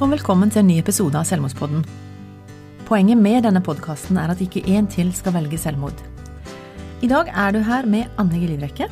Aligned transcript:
og 0.00 0.08
velkommen 0.08 0.48
til 0.48 0.62
en 0.62 0.70
ny 0.70 0.78
episode 0.80 1.12
av 1.18 1.26
Selvmordspodden. 1.28 1.82
Poenget 2.88 3.18
med 3.20 3.42
denne 3.44 3.60
podkasten 3.60 4.16
er 4.16 4.30
at 4.32 4.40
ikke 4.40 4.62
én 4.72 4.86
til 4.88 5.10
skal 5.12 5.34
velge 5.34 5.58
selvmord. 5.60 5.98
I 7.04 7.10
dag 7.10 7.28
er 7.28 7.52
du 7.52 7.58
her 7.60 7.84
med 7.84 8.08
Anne 8.16 8.40
Gelidrekke. 8.40 8.88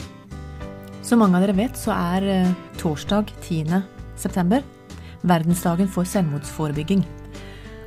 Som 1.01 1.22
mange 1.24 1.38
av 1.38 1.47
dere 1.47 1.56
vet, 1.56 1.81
så 1.81 1.94
er 1.97 2.26
eh, 2.29 2.53
torsdag 2.76 3.33
10. 3.40 3.81
september 4.21 4.60
verdensdagen 5.24 5.88
for 5.88 6.04
selvmordsforebygging. 6.04 7.01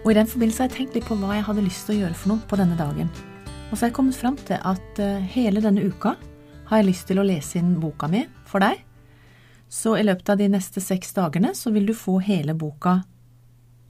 Og 0.01 0.09
I 0.09 0.17
den 0.17 0.31
forbindelse 0.33 0.65
har 0.65 0.71
jeg 0.71 0.79
tenkt 0.79 0.97
litt 0.97 1.05
på 1.05 1.19
hva 1.21 1.37
jeg 1.37 1.45
hadde 1.45 1.67
lyst 1.67 1.85
til 1.85 1.99
å 1.99 2.01
gjøre 2.01 2.17
for 2.23 2.33
noe 2.33 2.49
på 2.49 2.57
denne 2.57 2.79
dagen. 2.79 3.13
Og 3.69 3.75
så 3.75 3.83
har 3.83 3.91
jeg 3.91 3.99
kommet 4.01 4.17
fram 4.17 4.41
til 4.49 4.57
at 4.57 5.03
eh, 5.03 5.21
hele 5.37 5.61
denne 5.61 5.85
uka 5.85 6.15
har 6.71 6.81
jeg 6.81 6.89
lyst 6.89 7.05
til 7.11 7.21
å 7.21 7.29
lese 7.29 7.61
inn 7.61 7.75
boka 7.85 8.09
mi 8.09 8.25
for 8.49 8.65
deg. 8.65 8.81
Så 9.69 9.93
i 9.95 10.09
løpet 10.09 10.33
av 10.33 10.41
de 10.41 10.49
neste 10.57 10.81
seks 10.81 11.13
dagene 11.13 11.53
så 11.53 11.69
vil 11.69 11.85
du 11.85 11.93
få 11.93 12.17
hele 12.25 12.57
boka 12.57 13.03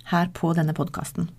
her 0.10 0.32
på 0.34 0.54
denne 0.58 0.74
podkasten. 0.78 1.30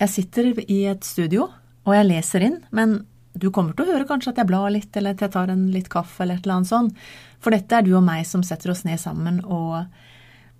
Jeg 0.00 0.12
sitter 0.12 0.50
i 0.66 0.82
et 0.90 1.04
studio, 1.04 1.48
og 1.86 1.94
jeg 1.94 2.08
leser 2.08 2.44
inn, 2.44 2.58
men 2.74 2.98
du 3.36 3.50
kommer 3.52 3.76
til 3.76 3.86
å 3.86 3.94
høre 3.94 4.08
kanskje 4.08 4.32
at 4.32 4.40
jeg 4.40 4.48
blar 4.48 4.70
litt, 4.72 4.90
eller 4.96 5.14
at 5.14 5.22
jeg 5.24 5.32
tar 5.34 5.52
en 5.52 5.66
litt 5.72 5.88
kaffe, 5.92 6.22
eller 6.24 6.38
et 6.38 6.46
eller 6.46 6.58
annet 6.58 6.72
sånt, 6.72 7.06
for 7.40 7.54
dette 7.54 7.76
er 7.76 7.84
du 7.84 7.92
og 7.96 8.04
meg 8.04 8.24
som 8.28 8.44
setter 8.44 8.72
oss 8.72 8.84
ned 8.88 9.00
sammen 9.00 9.42
og 9.44 9.84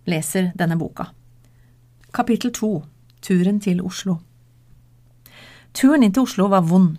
leser 0.08 0.52
denne 0.56 0.78
boka. 0.80 1.10
Kapittel 2.16 2.52
to 2.54 2.78
Turen 3.24 3.58
til 3.60 3.80
Oslo 3.84 4.20
Turen 5.76 6.04
inn 6.06 6.12
til 6.14 6.24
Oslo 6.24 6.46
var 6.52 6.64
vond. 6.68 6.94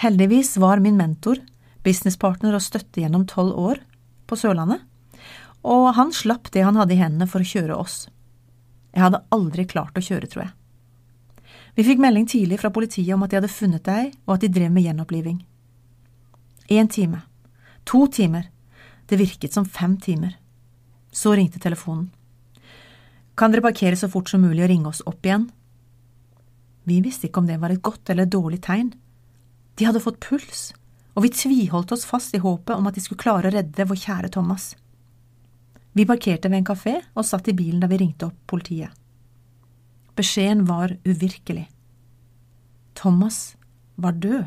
Heldigvis 0.00 0.54
var 0.62 0.80
min 0.80 0.96
mentor, 0.96 1.40
businesspartner 1.84 2.54
og 2.56 2.64
støtte 2.64 3.02
gjennom 3.02 3.26
tolv 3.28 3.56
år 3.60 3.80
på 4.28 4.38
Sørlandet, 4.40 4.80
og 5.64 5.90
han 5.96 6.12
slapp 6.12 6.50
det 6.52 6.64
han 6.64 6.78
hadde 6.80 6.96
i 6.96 7.00
hendene 7.00 7.28
for 7.28 7.44
å 7.44 7.48
kjøre 7.48 7.76
oss. 7.76 8.06
Jeg 8.94 9.02
hadde 9.02 9.24
aldri 9.34 9.66
klart 9.66 9.98
å 9.98 10.04
kjøre, 10.04 10.28
tror 10.30 10.44
jeg. 10.44 10.52
Vi 11.74 11.84
fikk 11.86 12.02
melding 12.02 12.28
tidlig 12.30 12.60
fra 12.62 12.70
politiet 12.70 13.10
om 13.16 13.24
at 13.26 13.32
de 13.32 13.40
hadde 13.40 13.50
funnet 13.50 13.82
deg, 13.86 14.12
og 14.28 14.36
at 14.36 14.44
de 14.44 14.52
drev 14.54 14.70
med 14.70 14.86
gjenoppliving. 14.86 15.40
Én 16.70 16.88
time. 16.88 17.24
To 17.84 18.06
timer. 18.06 18.46
Det 19.10 19.18
virket 19.18 19.52
som 19.52 19.66
fem 19.66 19.98
timer. 20.00 20.38
Så 21.10 21.34
ringte 21.34 21.58
telefonen. 21.60 22.12
Kan 23.34 23.50
dere 23.50 23.64
parkere 23.66 23.98
så 23.98 24.08
fort 24.08 24.30
som 24.30 24.44
mulig 24.46 24.62
og 24.62 24.70
ringe 24.70 24.88
oss 24.92 25.02
opp 25.10 25.26
igjen? 25.26 25.48
Vi 26.86 27.00
visste 27.02 27.26
ikke 27.26 27.42
om 27.42 27.50
det 27.50 27.58
var 27.58 27.74
et 27.74 27.82
godt 27.82 28.12
eller 28.12 28.28
et 28.28 28.32
dårlig 28.32 28.60
tegn. 28.62 28.92
De 29.74 29.88
hadde 29.88 30.02
fått 30.04 30.22
puls, 30.22 30.68
og 31.18 31.26
vi 31.26 31.32
tviholdt 31.34 31.92
oss 31.96 32.06
fast 32.06 32.34
i 32.36 32.42
håpet 32.42 32.76
om 32.76 32.86
at 32.86 32.94
de 32.94 33.02
skulle 33.02 33.22
klare 33.24 33.50
å 33.50 33.54
redde 33.56 33.88
vår 33.90 33.98
kjære 33.98 34.30
Thomas. 34.36 34.74
Vi 35.94 36.06
parkerte 36.06 36.50
ved 36.50 36.58
en 36.58 36.66
kafé 36.66 36.96
og 37.14 37.26
satt 37.26 37.48
i 37.48 37.54
bilen 37.54 37.82
da 37.82 37.88
vi 37.90 38.00
ringte 38.00 38.26
opp 38.26 38.38
politiet. 38.50 38.90
Beskjeden 40.18 40.64
var 40.66 40.96
uvirkelig. 41.06 41.68
Thomas 42.94 43.56
var 43.94 44.12
død. 44.18 44.44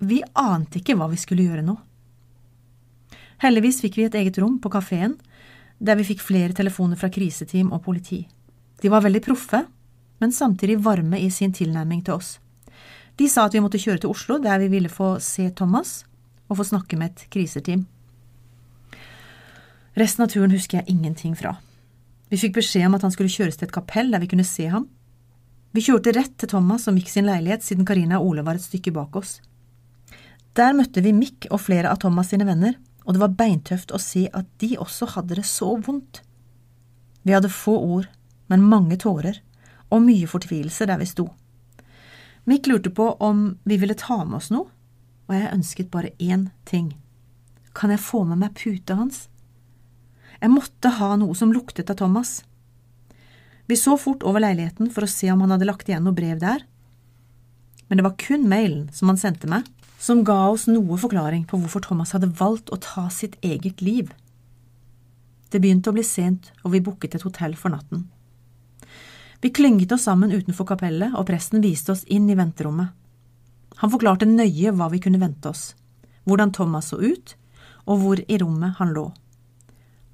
Vi 0.00 0.22
ante 0.34 0.80
ikke 0.80 0.96
hva 0.98 1.10
vi 1.10 1.18
skulle 1.20 1.46
gjøre 1.46 1.64
nå. 1.66 1.76
Heldigvis 3.42 3.80
fikk 3.84 3.98
vi 3.98 4.06
et 4.08 4.16
eget 4.20 4.38
rom 4.42 4.58
på 4.62 4.72
kafeen, 4.72 5.16
der 5.78 5.96
vi 5.96 6.06
fikk 6.10 6.22
flere 6.24 6.56
telefoner 6.56 6.98
fra 7.00 7.10
kriseteam 7.12 7.70
og 7.72 7.82
politi. 7.84 8.24
De 8.80 8.90
var 8.92 9.04
veldig 9.04 9.22
proffe, 9.24 9.62
men 10.20 10.32
samtidig 10.32 10.80
varme 10.84 11.20
i 11.20 11.30
sin 11.30 11.52
tilnærming 11.52 12.02
til 12.04 12.18
oss. 12.18 12.38
De 13.16 13.28
sa 13.28 13.46
at 13.46 13.54
vi 13.54 13.62
måtte 13.62 13.80
kjøre 13.80 14.02
til 14.02 14.12
Oslo, 14.12 14.38
der 14.40 14.60
vi 14.60 14.68
ville 14.72 14.92
få 14.92 15.14
se 15.24 15.50
Thomas 15.56 16.04
og 16.48 16.58
få 16.60 16.68
snakke 16.72 16.98
med 17.00 17.12
et 17.12 17.26
kriseteam. 17.32 17.86
Resten 20.00 20.24
av 20.24 20.30
turen 20.32 20.52
husker 20.54 20.80
jeg 20.80 20.94
ingenting 20.94 21.34
fra. 21.36 21.58
Vi 22.32 22.38
fikk 22.40 22.54
beskjed 22.56 22.86
om 22.86 22.94
at 22.96 23.02
han 23.04 23.12
skulle 23.12 23.32
kjøres 23.32 23.58
til 23.60 23.66
et 23.66 23.74
kapell 23.74 24.08
der 24.12 24.22
vi 24.22 24.30
kunne 24.30 24.46
se 24.48 24.64
ham. 24.72 24.86
Vi 25.76 25.82
kjørte 25.84 26.14
rett 26.16 26.36
til 26.40 26.48
Thomas 26.48 26.86
som 26.86 26.96
gikk 26.96 27.10
sin 27.12 27.26
leilighet 27.28 27.66
siden 27.66 27.84
Karina 27.84 28.16
og 28.18 28.30
Ole 28.30 28.44
var 28.46 28.56
et 28.56 28.64
stykke 28.64 28.94
bak 28.96 29.18
oss. 29.20 29.36
Der 30.56 30.72
møtte 30.78 31.02
vi 31.04 31.12
Mick 31.14 31.44
og 31.50 31.60
flere 31.62 31.90
av 31.92 32.00
Thomas 32.00 32.30
sine 32.32 32.46
venner, 32.48 32.78
og 33.04 33.14
det 33.14 33.22
var 33.22 33.34
beintøft 33.36 33.92
å 33.92 34.00
se 34.00 34.24
at 34.32 34.48
de 34.62 34.70
også 34.80 35.10
hadde 35.16 35.36
det 35.36 35.44
så 35.46 35.74
vondt. 35.76 36.22
Vi 37.22 37.34
hadde 37.36 37.52
få 37.52 37.76
ord, 37.76 38.08
men 38.48 38.64
mange 38.66 38.96
tårer, 39.04 39.36
og 39.90 40.06
mye 40.06 40.30
fortvilelse 40.30 40.86
der 40.88 41.02
vi 41.02 41.10
sto. 41.10 41.26
Mick 42.48 42.70
lurte 42.70 42.90
på 42.94 43.10
om 43.20 43.50
vi 43.68 43.76
ville 43.76 43.98
ta 43.98 44.22
med 44.24 44.38
oss 44.40 44.48
noe, 44.54 44.70
og 45.28 45.36
jeg 45.36 45.52
ønsket 45.52 45.92
bare 45.92 46.14
én 46.16 46.48
ting. 46.64 46.94
Kan 47.76 47.92
jeg 47.92 48.02
få 48.02 48.24
med 48.24 48.40
meg 48.40 48.56
puta 48.56 48.96
hans? 48.98 49.28
Jeg 50.40 50.52
måtte 50.52 50.92
ha 50.96 51.14
noe 51.20 51.36
som 51.36 51.52
luktet 51.52 51.90
av 51.92 51.98
Thomas. 52.00 52.40
Vi 53.68 53.76
så 53.76 53.96
fort 54.00 54.24
over 54.26 54.42
leiligheten 54.42 54.88
for 54.90 55.04
å 55.04 55.10
se 55.10 55.28
om 55.30 55.42
han 55.44 55.52
hadde 55.54 55.68
lagt 55.68 55.90
igjen 55.90 56.06
noe 56.06 56.16
brev 56.16 56.40
der, 56.40 56.64
men 57.90 57.98
det 57.98 58.06
var 58.06 58.16
kun 58.22 58.46
mailen 58.48 58.86
som 58.94 59.10
han 59.10 59.18
sendte 59.18 59.50
meg, 59.50 59.66
som 59.98 60.22
ga 60.24 60.46
oss 60.48 60.68
noe 60.70 60.96
forklaring 60.98 61.42
på 61.50 61.58
hvorfor 61.60 61.82
Thomas 61.84 62.14
hadde 62.14 62.30
valgt 62.38 62.70
å 62.72 62.78
ta 62.80 63.08
sitt 63.10 63.34
eget 63.44 63.82
liv. 63.84 64.12
Det 65.50 65.60
begynte 65.60 65.90
å 65.90 65.96
bli 65.96 66.04
sent, 66.06 66.52
og 66.62 66.72
vi 66.72 66.80
booket 66.86 67.18
et 67.18 67.26
hotell 67.26 67.56
for 67.58 67.74
natten. 67.74 68.06
Vi 69.42 69.50
klynget 69.50 69.92
oss 69.92 70.06
sammen 70.06 70.32
utenfor 70.32 70.68
kapellet, 70.70 71.12
og 71.18 71.26
presten 71.28 71.60
viste 71.64 71.92
oss 71.92 72.06
inn 72.06 72.30
i 72.30 72.38
venterommet. 72.38 72.94
Han 73.82 73.92
forklarte 73.92 74.28
nøye 74.28 74.72
hva 74.76 74.88
vi 74.92 75.00
kunne 75.02 75.20
vente 75.20 75.50
oss, 75.50 75.72
hvordan 76.28 76.54
Thomas 76.54 76.92
så 76.92 77.00
ut, 77.02 77.34
og 77.90 78.04
hvor 78.04 78.22
i 78.22 78.38
rommet 78.38 78.78
han 78.78 78.94
lå. 78.94 79.08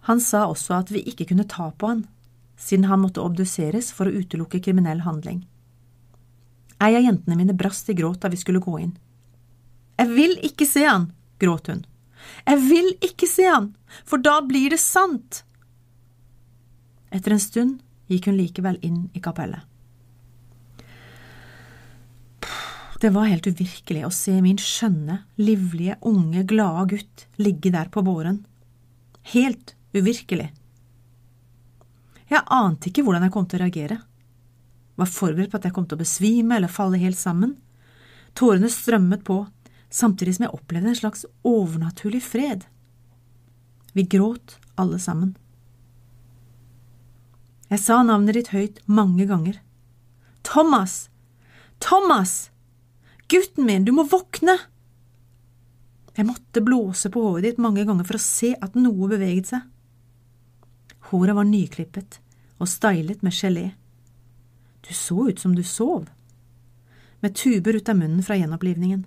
Han 0.06 0.20
sa 0.22 0.44
også 0.46 0.76
at 0.78 0.92
vi 0.94 1.02
ikke 1.10 1.26
kunne 1.32 1.48
ta 1.50 1.72
på 1.74 1.90
han, 1.90 2.04
siden 2.56 2.86
han 2.90 3.02
måtte 3.02 3.24
obduseres 3.24 3.90
for 3.94 4.08
å 4.08 4.22
utelukke 4.22 4.62
kriminell 4.62 5.02
handling. 5.06 5.42
Ei 6.78 6.92
av 6.94 7.02
jentene 7.02 7.38
mine 7.38 7.56
brast 7.56 7.88
i 7.90 7.96
gråt 7.96 8.22
da 8.22 8.30
vi 8.30 8.38
skulle 8.40 8.62
gå 8.62 8.78
inn. 8.84 8.94
Jeg 9.96 10.12
vil 10.12 10.36
ikke 10.44 10.68
se 10.68 10.84
han, 10.84 11.10
gråt 11.40 11.70
hun. 11.72 11.84
Jeg 12.46 12.62
vil 12.68 12.90
ikke 13.04 13.28
se 13.30 13.46
han, 13.48 13.70
for 14.04 14.22
da 14.22 14.38
blir 14.44 14.74
det 14.74 14.82
sant! 14.82 15.42
Etter 17.14 17.32
en 17.32 17.42
stund 17.42 17.78
gikk 18.10 18.28
hun 18.28 18.38
likevel 18.38 18.78
inn 18.84 19.06
i 19.16 19.22
kapellet. 19.24 19.62
Det 23.00 23.10
var 23.12 23.28
helt 23.28 23.46
uvirkelig 23.46 24.06
å 24.06 24.12
se 24.14 24.32
min 24.40 24.58
skjønne, 24.60 25.18
livlige, 25.36 25.98
unge, 26.08 26.44
glade 26.48 26.86
gutt 26.94 27.26
ligge 27.40 27.72
der 27.74 27.90
på 27.92 28.02
båren. 28.06 28.40
Helt 29.34 29.75
uvirkelig. 30.02 30.50
Jeg 32.26 32.42
ante 32.50 32.90
ikke 32.90 33.04
hvordan 33.06 33.26
jeg 33.26 33.34
kom 33.34 33.46
til 33.46 33.60
å 33.60 33.64
reagere. 33.64 33.98
Var 34.96 35.10
forberedt 35.12 35.52
på 35.52 35.60
at 35.60 35.68
jeg 35.68 35.76
kom 35.76 35.86
til 35.86 35.98
å 35.98 36.02
besvime 36.02 36.56
eller 36.56 36.72
falle 36.72 36.98
helt 37.00 37.18
sammen. 37.20 37.54
Tårene 38.36 38.70
strømmet 38.72 39.22
på, 39.26 39.44
samtidig 39.92 40.36
som 40.36 40.46
jeg 40.46 40.56
opplevde 40.56 40.90
en 40.92 40.98
slags 40.98 41.26
overnaturlig 41.46 42.22
fred. 42.24 42.66
Vi 43.96 44.04
gråt 44.16 44.58
alle 44.76 44.98
sammen. 45.00 45.36
Jeg 47.70 47.82
sa 47.82 48.02
navnet 48.06 48.36
ditt 48.36 48.52
høyt 48.54 48.82
mange 48.86 49.26
ganger. 49.26 49.60
Thomas! 50.46 51.08
Thomas! 51.82 52.50
Gutten 53.28 53.66
min, 53.66 53.86
du 53.86 53.92
må 53.94 54.04
våkne! 54.06 54.58
Jeg 56.16 56.28
måtte 56.28 56.62
blåse 56.64 57.10
på 57.12 57.22
håret 57.24 57.44
ditt 57.44 57.58
mange 57.60 57.84
ganger 57.84 58.06
for 58.08 58.16
å 58.16 58.22
se 58.22 58.54
at 58.54 58.76
noe 58.78 59.08
beveget 59.10 59.50
seg. 59.50 59.64
Håret 61.10 61.36
var 61.36 61.46
nyklippet 61.46 62.18
og 62.58 62.70
stylet 62.70 63.22
med 63.22 63.34
gelé. 63.34 63.66
Du 64.86 64.94
så 64.94 65.28
ut 65.28 65.38
som 65.42 65.54
du 65.54 65.62
sov, 65.66 66.08
med 67.20 67.34
tuber 67.34 67.78
ut 67.78 67.88
av 67.88 67.98
munnen 67.98 68.24
fra 68.26 68.36
gjenopplivningen. 68.38 69.04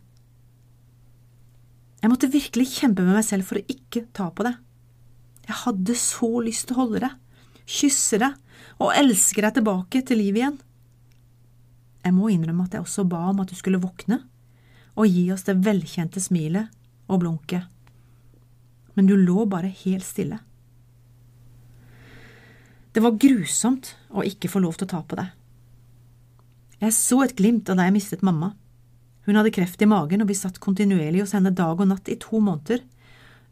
Jeg 1.99 2.11
måtte 2.11 2.31
virkelig 2.31 2.69
kjempe 2.77 3.03
med 3.03 3.17
meg 3.17 3.25
selv 3.27 3.47
for 3.47 3.59
å 3.59 3.67
ikke 3.67 4.05
ta 4.15 4.29
på 4.31 4.45
det. 4.47 4.55
Jeg 5.49 5.61
hadde 5.65 5.95
så 5.99 6.29
lyst 6.45 6.69
til 6.69 6.77
å 6.77 6.83
holde 6.83 7.03
deg, 7.03 7.15
kysse 7.69 8.19
deg 8.21 8.35
og 8.79 8.95
elske 8.95 9.43
deg 9.43 9.57
tilbake 9.57 10.03
til 10.07 10.21
livet 10.21 10.43
igjen. 10.43 10.59
Jeg 12.05 12.15
må 12.15 12.29
innrømme 12.31 12.67
at 12.67 12.77
jeg 12.77 12.85
også 12.85 13.07
ba 13.09 13.25
om 13.31 13.41
at 13.43 13.51
du 13.51 13.57
skulle 13.59 13.81
våkne 13.83 14.21
og 14.99 15.07
gi 15.07 15.25
oss 15.33 15.45
det 15.47 15.59
velkjente 15.63 16.21
smilet 16.23 16.71
og 17.11 17.21
blunket. 17.23 17.67
Men 18.95 19.07
du 19.07 19.15
lå 19.19 19.45
bare 19.49 19.71
helt 19.83 20.07
stille. 20.07 20.39
Det 22.91 23.03
var 23.05 23.19
grusomt 23.21 23.93
å 24.09 24.25
ikke 24.25 24.49
få 24.49 24.61
lov 24.63 24.79
til 24.79 24.87
å 24.87 24.93
ta 24.95 25.01
på 25.05 25.19
deg. 25.19 25.29
Jeg 26.79 26.95
så 26.95 27.19
et 27.25 27.35
glimt 27.37 27.69
av 27.69 27.77
da 27.77 27.85
jeg 27.85 27.95
mistet 27.97 28.23
mamma. 28.25 28.53
Hun 29.27 29.37
hadde 29.37 29.53
kreft 29.53 29.81
i 29.83 29.89
magen, 29.89 30.23
og 30.23 30.29
vi 30.31 30.37
satt 30.37 30.61
kontinuerlig 30.63 31.21
hos 31.21 31.35
henne 31.35 31.51
dag 31.53 31.77
og 31.77 31.89
natt 31.91 32.09
i 32.09 32.17
to 32.21 32.39
måneder, 32.41 32.81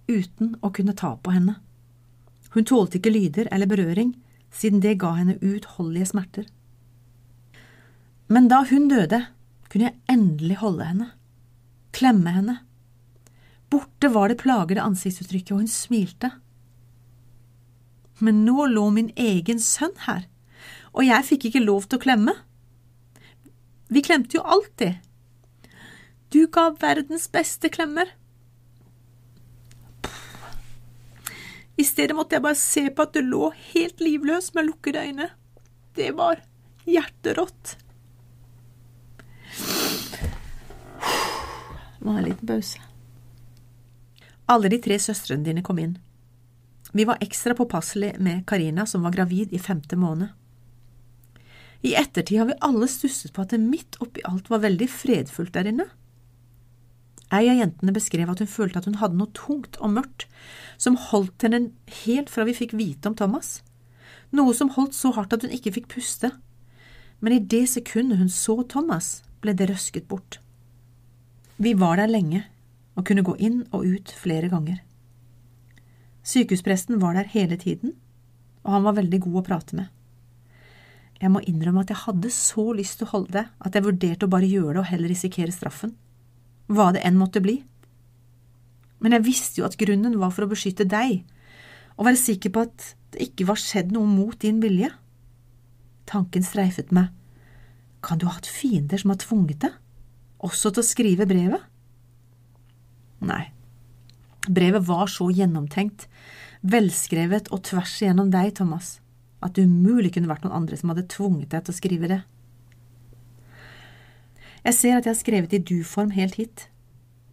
uten 0.07 0.55
å 0.63 0.71
kunne 0.73 0.95
ta 0.97 1.11
på 1.19 1.33
henne. 1.35 1.57
Hun 2.55 2.65
tålte 2.65 2.97
ikke 2.97 3.13
lyder 3.13 3.49
eller 3.51 3.69
berøring, 3.69 4.15
siden 4.49 4.81
det 4.81 4.95
ga 5.01 5.11
henne 5.17 5.37
uutholdelige 5.43 6.13
smerter. 6.13 6.47
Men 8.31 8.47
da 8.49 8.63
hun 8.67 8.87
døde, 8.89 9.21
kunne 9.67 9.89
jeg 9.89 9.99
endelig 10.09 10.57
holde 10.63 10.87
henne, 10.87 11.11
klemme 11.95 12.33
henne. 12.33 12.57
Borte 13.69 14.09
var 14.13 14.31
det 14.31 14.39
plagede 14.41 14.83
ansiktsuttrykket, 14.83 15.53
og 15.53 15.61
hun 15.65 15.71
smilte. 15.71 16.31
Men 18.19 18.43
nå 18.45 18.65
lå 18.71 18.87
min 18.93 19.11
egen 19.15 19.59
sønn 19.61 19.95
her, 20.07 20.25
og 20.93 21.05
jeg 21.05 21.27
fikk 21.27 21.49
ikke 21.49 21.65
lov 21.65 21.87
til 21.87 21.99
å 21.99 22.03
klemme. 22.03 22.33
Vi 23.93 24.03
klemte 24.03 24.39
jo 24.39 24.43
alltid. 24.43 24.97
Du 26.33 26.47
ga 26.51 26.69
verdens 26.81 27.27
beste 27.31 27.69
klemmer. 27.71 28.09
I 31.77 31.85
stedet 31.85 32.15
måtte 32.17 32.35
jeg 32.35 32.43
bare 32.43 32.57
se 32.57 32.87
på 32.89 33.05
at 33.05 33.13
du 33.13 33.21
lå 33.21 33.51
helt 33.71 34.01
livløs 34.01 34.49
med 34.57 34.65
lukkede 34.71 35.03
øyne. 35.05 35.29
Det 35.95 36.09
var 36.17 36.41
hjerterått. 36.89 37.77
Det 41.97 42.05
var 42.05 42.17
en 42.17 42.25
liten 42.25 42.49
pause. 42.49 42.81
Alle 44.47 44.71
de 44.71 44.81
tre 44.81 44.97
søstrene 44.99 45.45
dine 45.45 45.63
kom 45.63 45.79
inn. 45.83 45.97
Vi 46.91 47.05
var 47.05 47.19
ekstra 47.21 47.55
påpasselige 47.55 48.19
med 48.19 48.45
Karina, 48.47 48.85
som 48.85 49.03
var 49.03 49.11
gravid 49.11 49.53
i 49.53 49.59
femte 49.59 49.95
måned. 49.95 50.29
I 51.81 51.93
ettertid 51.95 52.39
har 52.39 52.47
vi 52.49 52.59
alle 52.65 52.87
stusset 52.89 53.33
på 53.33 53.43
at 53.43 53.53
det 53.53 53.61
midt 53.61 53.99
oppi 54.01 54.23
alt 54.25 54.49
var 54.49 54.63
veldig 54.63 54.87
fredfullt 54.89 55.53
der 55.53 55.69
inne. 55.69 55.85
Ei 57.27 57.49
av 57.51 57.59
jentene 57.59 57.93
beskrev 57.93 58.29
at 58.31 58.39
hun 58.39 58.49
følte 58.49 58.79
at 58.79 58.87
hun 58.87 58.97
hadde 59.01 59.19
noe 59.19 59.33
tungt 59.35 59.77
og 59.83 59.91
mørkt 59.97 60.25
som 60.79 60.97
holdt 61.09 61.43
henne 61.43 61.67
helt 62.05 62.31
fra 62.31 62.47
vi 62.47 62.55
fikk 62.55 62.73
vite 62.79 63.11
om 63.11 63.17
Thomas, 63.19 63.59
noe 64.31 64.55
som 64.55 64.71
holdt 64.75 64.95
så 64.95 65.11
hardt 65.15 65.35
at 65.35 65.43
hun 65.43 65.53
ikke 65.53 65.75
fikk 65.75 65.89
puste, 65.91 66.31
men 67.19 67.35
i 67.35 67.43
det 67.43 67.65
sekundet 67.69 68.21
hun 68.21 68.31
så 68.31 68.61
Thomas, 68.63 69.21
ble 69.43 69.53
det 69.53 69.67
røsket 69.69 70.07
bort. 70.09 70.39
Vi 71.61 71.75
var 71.77 71.99
der 71.99 72.09
lenge 72.09 72.45
og 72.97 73.05
kunne 73.05 73.25
gå 73.25 73.35
inn 73.43 73.63
og 73.75 73.85
ut 73.85 74.13
flere 74.17 74.49
ganger. 74.49 74.79
Sykehuspresten 76.27 76.99
var 76.99 77.15
der 77.15 77.29
hele 77.31 77.55
tiden, 77.59 77.93
og 78.65 78.73
han 78.75 78.83
var 78.87 78.97
veldig 78.97 79.21
god 79.23 79.39
å 79.39 79.45
prate 79.47 79.77
med. 79.79 79.87
Jeg 81.21 81.31
må 81.33 81.41
innrømme 81.49 81.81
at 81.85 81.93
jeg 81.93 82.03
hadde 82.03 82.29
så 82.33 82.67
lyst 82.77 82.99
til 82.99 83.07
å 83.07 83.13
holde 83.15 83.33
det 83.39 83.45
at 83.47 83.73
jeg 83.73 83.85
vurderte 83.85 84.27
å 84.27 84.33
bare 84.33 84.49
gjøre 84.49 84.75
det 84.75 84.83
og 84.83 84.89
heller 84.91 85.09
risikere 85.13 85.55
straffen, 85.55 85.95
hva 86.67 86.91
det 86.93 87.01
enn 87.07 87.17
måtte 87.17 87.41
bli. 87.41 87.61
Men 89.01 89.15
jeg 89.15 89.25
visste 89.25 89.61
jo 89.61 89.67
at 89.69 89.79
grunnen 89.79 90.19
var 90.19 90.33
for 90.35 90.45
å 90.45 90.51
beskytte 90.51 90.85
deg, 90.89 91.23
og 91.97 92.05
være 92.09 92.21
sikker 92.21 92.53
på 92.53 92.67
at 92.67 92.91
det 93.15 93.29
ikke 93.29 93.47
var 93.49 93.61
skjedd 93.61 93.95
noe 93.95 94.05
mot 94.09 94.37
din 94.43 94.59
vilje. 94.61 94.91
Tanken 96.07 96.45
streifet 96.45 96.91
meg. 96.93 97.09
Kan 98.03 98.19
du 98.19 98.27
ha 98.27 98.35
hatt 98.35 98.49
fiender 98.51 98.99
som 99.01 99.15
har 99.15 99.21
tvunget 99.23 99.63
deg, 99.63 99.77
også 100.43 100.75
til 100.75 100.83
å 100.83 100.89
skrive 100.91 101.25
brevet? 101.29 101.63
Nei, 103.25 103.47
brevet 104.53 104.85
var 104.87 105.09
så 105.11 105.29
gjennomtenkt, 105.33 106.07
velskrevet 106.61 107.51
og 107.53 107.63
tvers 107.67 107.99
igjennom 108.01 108.31
deg, 108.33 108.55
Thomas 108.57 108.97
at 109.43 109.53
det 109.55 109.67
umulig 109.67 110.13
kunne 110.15 110.29
vært 110.29 110.45
noen 110.45 110.63
andre 110.63 110.77
som 110.79 110.91
hadde 110.91 111.07
tvunget 111.11 111.51
deg 111.53 111.65
til 111.65 111.73
å 111.73 111.77
skrive 111.77 112.09
det. 112.11 112.19
Jeg 114.65 114.75
ser 114.75 114.97
at 114.97 115.05
jeg 115.05 115.13
har 115.13 115.21
skrevet 115.21 115.55
i 115.55 115.63
du-form 115.63 116.11
helt 116.17 116.37
hit. 116.41 116.67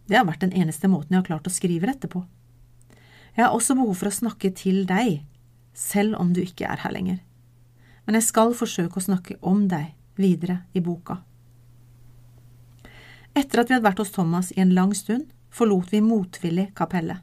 Det 0.07 0.17
har 0.19 0.27
vært 0.27 0.45
den 0.45 0.53
eneste 0.55 0.87
måten 0.91 1.15
jeg 1.15 1.23
har 1.23 1.29
klart 1.31 1.49
å 1.49 1.53
skrive 1.53 1.89
dette 1.89 2.09
på. 2.11 2.21
Jeg 3.35 3.43
har 3.43 3.55
også 3.55 3.75
behov 3.75 3.97
for 3.99 4.07
å 4.07 4.15
snakke 4.15 4.53
til 4.55 4.85
deg, 4.87 5.25
selv 5.75 6.15
om 6.21 6.31
du 6.31 6.39
ikke 6.45 6.69
er 6.69 6.85
her 6.85 6.93
lenger. 6.95 7.19
Men 8.05 8.19
jeg 8.19 8.29
skal 8.29 8.53
forsøke 8.55 9.01
å 9.01 9.07
snakke 9.09 9.39
om 9.41 9.65
deg 9.67 9.95
videre 10.15 10.61
i 10.77 10.83
boka. 10.85 11.19
Etter 13.35 13.59
at 13.59 13.67
vi 13.67 13.75
hadde 13.75 13.83
vært 13.89 13.99
hos 13.99 14.13
Thomas 14.15 14.53
i 14.55 14.61
en 14.63 14.71
lang 14.77 14.93
stund, 14.95 15.25
forlot 15.55 15.93
vi 15.93 16.03
motvillig 16.03 16.69
kapellet. 16.75 17.21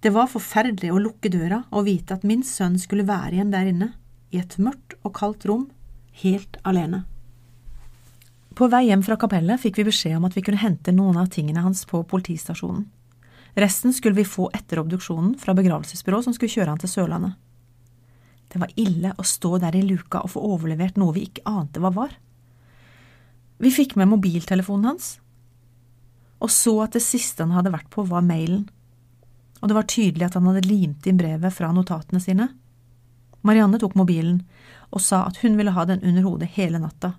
Det 0.00 0.12
var 0.12 0.30
forferdelig 0.32 0.92
å 0.92 1.00
lukke 1.00 1.32
døra 1.32 1.62
og 1.76 1.84
vite 1.88 2.16
at 2.16 2.24
min 2.24 2.44
sønn 2.46 2.78
skulle 2.80 3.08
være 3.08 3.36
igjen 3.36 3.52
der 3.52 3.68
inne, 3.68 3.90
i 4.32 4.40
et 4.40 4.56
mørkt 4.62 4.96
og 5.02 5.12
kaldt 5.16 5.44
rom, 5.48 5.66
helt 6.22 6.56
alene. 6.64 7.02
På 8.56 8.68
vei 8.70 8.86
hjem 8.88 9.02
fra 9.04 9.18
kapellet 9.20 9.60
fikk 9.62 9.80
vi 9.80 9.88
beskjed 9.90 10.16
om 10.16 10.26
at 10.28 10.36
vi 10.36 10.42
kunne 10.44 10.60
hente 10.60 10.92
noen 10.94 11.18
av 11.20 11.28
tingene 11.32 11.62
hans 11.64 11.84
på 11.88 12.02
politistasjonen. 12.08 12.86
Resten 13.60 13.92
skulle 13.92 14.18
vi 14.18 14.26
få 14.28 14.48
etter 14.54 14.80
obduksjonen 14.82 15.34
fra 15.40 15.54
begravelsesbyrået 15.58 16.28
som 16.28 16.36
skulle 16.36 16.52
kjøre 16.52 16.74
han 16.74 16.82
til 16.82 16.92
Sørlandet. 16.92 17.36
Det 18.50 18.60
var 18.62 18.72
ille 18.80 19.12
å 19.18 19.26
stå 19.26 19.58
der 19.62 19.76
i 19.78 19.84
luka 19.86 20.22
og 20.24 20.32
få 20.32 20.42
overlevert 20.54 20.98
noe 20.98 21.14
vi 21.14 21.26
ikke 21.28 21.46
ante 21.46 21.82
hva 21.82 21.92
var. 21.94 22.14
Vi 23.60 23.70
fikk 23.74 23.96
med 24.00 24.10
mobiltelefonen 24.10 24.90
hans, 24.90 25.18
og 26.40 26.50
så 26.50 26.74
at 26.84 26.96
det 26.96 27.04
siste 27.04 27.44
han 27.44 27.54
hadde 27.56 27.72
vært 27.74 27.90
på, 27.92 28.04
var 28.08 28.24
mailen 28.26 28.66
og 29.60 29.68
det 29.68 29.76
var 29.76 29.88
tydelig 29.88 30.26
at 30.26 30.38
han 30.38 30.48
hadde 30.48 30.68
limt 30.68 31.06
inn 31.08 31.20
brevet 31.20 31.52
fra 31.52 31.70
notatene 31.76 32.20
sine. 32.22 32.48
Marianne 33.44 33.80
tok 33.80 33.96
mobilen 33.96 34.40
og 34.90 35.04
sa 35.04 35.24
at 35.28 35.40
hun 35.44 35.56
ville 35.58 35.74
ha 35.76 35.84
den 35.88 36.02
under 36.04 36.24
hodet 36.26 36.50
hele 36.56 36.80
natta. 36.80 37.14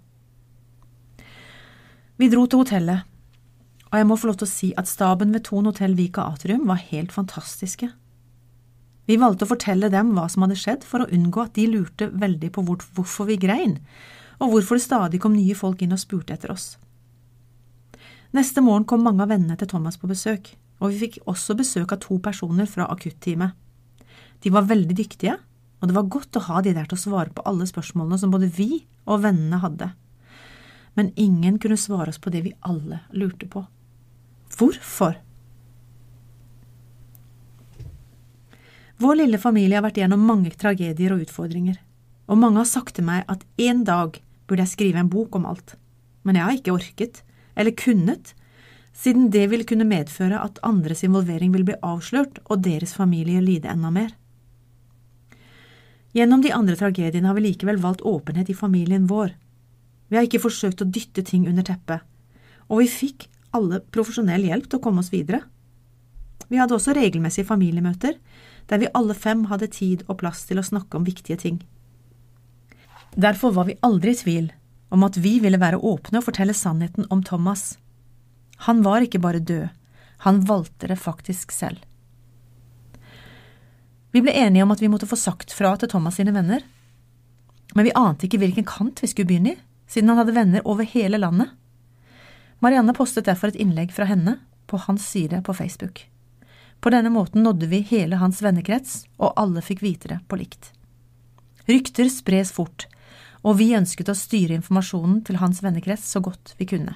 Vi 2.17 2.29
dro 2.29 2.45
til 2.45 2.61
hotellet, 2.61 3.07
og 3.91 3.97
jeg 3.97 4.07
må 4.07 4.17
få 4.17 4.29
lov 4.29 4.41
til 4.41 4.47
å 4.47 4.51
si 4.51 4.69
at 4.77 4.89
staben 4.89 5.33
ved 5.33 5.45
Thon 5.47 5.69
hotell 5.69 5.95
Vika 5.97 6.25
Atrium 6.33 6.67
var 6.69 6.81
helt 6.91 7.13
fantastiske. 7.13 7.89
Vi 9.09 9.17
valgte 9.19 9.47
å 9.47 9.49
fortelle 9.49 9.89
dem 9.91 10.13
hva 10.15 10.27
som 10.29 10.45
hadde 10.45 10.59
skjedd, 10.59 10.85
for 10.87 11.03
å 11.03 11.09
unngå 11.11 11.41
at 11.43 11.55
de 11.57 11.65
lurte 11.69 12.11
veldig 12.13 12.51
på 12.53 12.63
hvorfor 12.67 13.27
vi 13.29 13.39
grein, 13.41 13.79
og 14.39 14.53
hvorfor 14.53 14.77
det 14.77 14.85
stadig 14.85 15.21
kom 15.21 15.33
nye 15.35 15.57
folk 15.57 15.81
inn 15.81 15.95
og 15.97 16.01
spurte 16.01 16.37
etter 16.37 16.53
oss. 16.53 16.75
Neste 18.31 18.63
morgen 18.63 18.87
kom 18.87 19.03
mange 19.03 19.23
av 19.25 19.31
vennene 19.33 19.57
til 19.59 19.67
Thomas 19.67 19.99
på 19.99 20.07
besøk 20.07 20.53
og 20.81 20.89
vi 20.89 21.05
fikk 21.05 21.19
også 21.29 21.55
besøk 21.59 21.93
av 21.93 22.01
to 22.01 22.17
personer 22.23 22.69
fra 22.69 22.87
akutteamet. 22.89 23.53
De 24.41 24.49
var 24.53 24.65
veldig 24.69 24.95
dyktige, 24.97 25.37
og 25.81 25.89
det 25.89 25.97
var 25.97 26.09
godt 26.13 26.37
å 26.37 26.45
ha 26.47 26.61
de 26.65 26.73
der 26.73 26.87
til 26.89 26.97
å 26.97 27.03
svare 27.03 27.33
på 27.33 27.45
alle 27.45 27.67
spørsmålene 27.69 28.17
som 28.17 28.33
både 28.33 28.49
vi 28.49 28.83
og 29.05 29.21
vennene 29.25 29.61
hadde. 29.61 29.91
Men 30.97 31.13
ingen 31.15 31.59
kunne 31.61 31.77
svare 31.79 32.09
oss 32.11 32.19
på 32.21 32.33
det 32.33 32.41
vi 32.47 32.55
alle 32.65 33.03
lurte 33.13 33.45
på. 33.49 33.63
Hvorfor? 34.57 35.15
Vår 39.01 39.17
lille 39.17 39.37
familie 39.41 39.77
har 39.77 39.85
vært 39.85 40.01
gjennom 40.01 40.25
mange 40.25 40.51
tragedier 40.57 41.13
og 41.13 41.23
utfordringer, 41.23 41.77
og 42.29 42.41
mange 42.41 42.61
har 42.61 42.69
sagt 42.69 42.97
til 42.97 43.05
meg 43.05 43.23
at 43.31 43.45
en 43.61 43.85
dag 43.85 44.17
burde 44.49 44.65
jeg 44.65 44.73
skrive 44.73 45.01
en 45.01 45.09
bok 45.09 45.37
om 45.37 45.47
alt, 45.49 45.77
men 46.25 46.37
jeg 46.37 46.45
har 46.45 46.57
ikke 46.57 46.75
orket, 46.75 47.21
eller 47.55 47.75
kunnet, 47.77 48.33
siden 48.93 49.29
det 49.31 49.47
vil 49.51 49.65
kunne 49.67 49.87
medføre 49.87 50.39
at 50.41 50.59
andres 50.67 51.03
involvering 51.07 51.53
vil 51.55 51.65
bli 51.67 51.77
avslørt 51.81 52.41
og 52.45 52.63
deres 52.65 52.93
familie 52.97 53.41
lide 53.43 53.71
enda 53.71 53.91
mer. 53.93 54.11
Gjennom 56.11 56.41
de 56.43 56.51
andre 56.51 56.75
tragediene 56.75 57.29
har 57.29 57.37
vi 57.37 57.45
likevel 57.45 57.79
valgt 57.79 58.03
åpenhet 58.03 58.49
i 58.51 58.57
familien 58.57 59.07
vår. 59.07 59.31
Vi 60.11 60.19
har 60.19 60.27
ikke 60.27 60.43
forsøkt 60.43 60.83
å 60.83 60.89
dytte 60.91 61.23
ting 61.23 61.47
under 61.47 61.63
teppet, 61.63 62.03
og 62.67 62.83
vi 62.83 62.91
fikk 62.91 63.29
alle 63.55 63.79
profesjonell 63.95 64.43
hjelp 64.47 64.67
til 64.67 64.79
å 64.79 64.83
komme 64.83 65.03
oss 65.03 65.11
videre. 65.11 65.45
Vi 66.51 66.59
hadde 66.59 66.75
også 66.75 66.95
regelmessige 66.97 67.47
familiemøter, 67.47 68.17
der 68.67 68.81
vi 68.81 68.91
alle 68.95 69.15
fem 69.15 69.45
hadde 69.47 69.71
tid 69.71 70.03
og 70.09 70.19
plass 70.19 70.43
til 70.49 70.59
å 70.59 70.67
snakke 70.67 70.99
om 70.99 71.07
viktige 71.07 71.39
ting. 71.39 71.61
Derfor 73.15 73.55
var 73.55 73.67
vi 73.67 73.79
aldri 73.83 74.11
i 74.11 74.19
tvil 74.19 74.51
om 74.91 75.05
at 75.07 75.17
vi 75.17 75.37
ville 75.39 75.59
være 75.61 75.79
åpne 75.79 76.19
og 76.19 76.27
fortelle 76.27 76.55
sannheten 76.57 77.07
om 77.09 77.23
Thomas. 77.23 77.77
Han 78.67 78.83
var 78.83 79.05
ikke 79.05 79.21
bare 79.23 79.39
død, 79.39 79.69
han 80.27 80.43
valgte 80.45 80.91
det 80.91 80.99
faktisk 80.99 81.51
selv. 81.55 81.79
Vi 84.11 84.21
ble 84.21 84.35
enige 84.35 84.63
om 84.67 84.73
at 84.75 84.83
vi 84.83 84.91
måtte 84.91 85.07
få 85.07 85.15
sagt 85.15 85.55
fra 85.55 85.71
til 85.79 85.89
Thomas 85.89 86.19
sine 86.19 86.33
venner, 86.35 86.61
men 87.73 87.87
vi 87.87 87.95
ante 87.95 88.27
ikke 88.27 88.41
hvilken 88.41 88.67
kant 88.67 88.99
vi 88.99 89.07
skulle 89.07 89.29
begynne 89.31 89.55
i, 89.55 89.59
siden 89.87 90.11
han 90.11 90.19
hadde 90.19 90.35
venner 90.35 90.67
over 90.67 90.87
hele 90.87 91.19
landet. 91.19 91.55
Marianne 92.59 92.93
postet 92.93 93.25
derfor 93.25 93.49
et 93.49 93.59
innlegg 93.63 93.95
fra 93.95 94.05
henne 94.05 94.37
på 94.67 94.77
hans 94.85 95.07
side 95.07 95.39
på 95.47 95.55
Facebook. 95.55 96.03
På 96.81 96.91
denne 96.91 97.09
måten 97.13 97.43
nådde 97.43 97.71
vi 97.71 97.81
hele 97.87 98.19
hans 98.21 98.41
vennekrets, 98.43 99.05
og 99.17 99.33
alle 99.39 99.63
fikk 99.63 99.83
vite 99.85 100.11
det 100.11 100.19
på 100.27 100.39
likt. 100.39 100.73
Rykter 101.69 102.09
spres 102.11 102.51
fort, 102.51 102.87
og 103.41 103.57
vi 103.57 103.71
ønsket 103.77 104.11
å 104.11 104.17
styre 104.17 104.57
informasjonen 104.57 105.21
til 105.25 105.39
hans 105.41 105.61
vennekrets 105.63 106.05
så 106.13 106.21
godt 106.23 106.53
vi 106.59 106.67
kunne. 106.69 106.95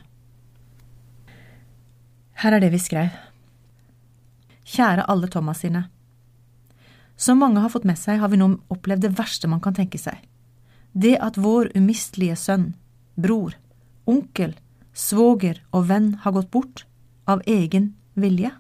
Her 2.42 2.58
er 2.58 2.62
det 2.62 2.72
vi 2.74 2.82
skrev. 2.84 3.14
Kjære 4.66 5.06
alle 5.10 5.30
Thomas 5.32 5.62
sine. 5.64 5.86
Som 7.16 7.40
mange 7.40 7.62
har 7.64 7.72
fått 7.72 7.88
med 7.88 7.98
seg, 7.98 8.20
har 8.20 8.30
vi 8.30 8.40
nå 8.42 8.50
opplevd 8.74 9.06
det 9.06 9.14
verste 9.18 9.48
man 9.48 9.62
kan 9.64 9.76
tenke 9.78 9.98
seg. 10.02 10.20
Det 10.92 11.16
at 11.24 11.40
vår 11.40 11.72
umistelige 11.76 12.36
sønn, 12.40 12.74
bror, 13.16 13.56
onkel, 14.06 14.54
svoger 14.96 15.62
og 15.72 15.88
venn 15.90 16.14
har 16.24 16.36
gått 16.36 16.52
bort, 16.52 16.86
av 17.26 17.42
egen 17.50 17.96
vilje, 18.14 18.52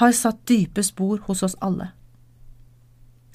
har 0.00 0.12
satt 0.12 0.42
dype 0.48 0.82
spor 0.84 1.22
hos 1.28 1.42
oss 1.46 1.56
alle. 1.64 1.88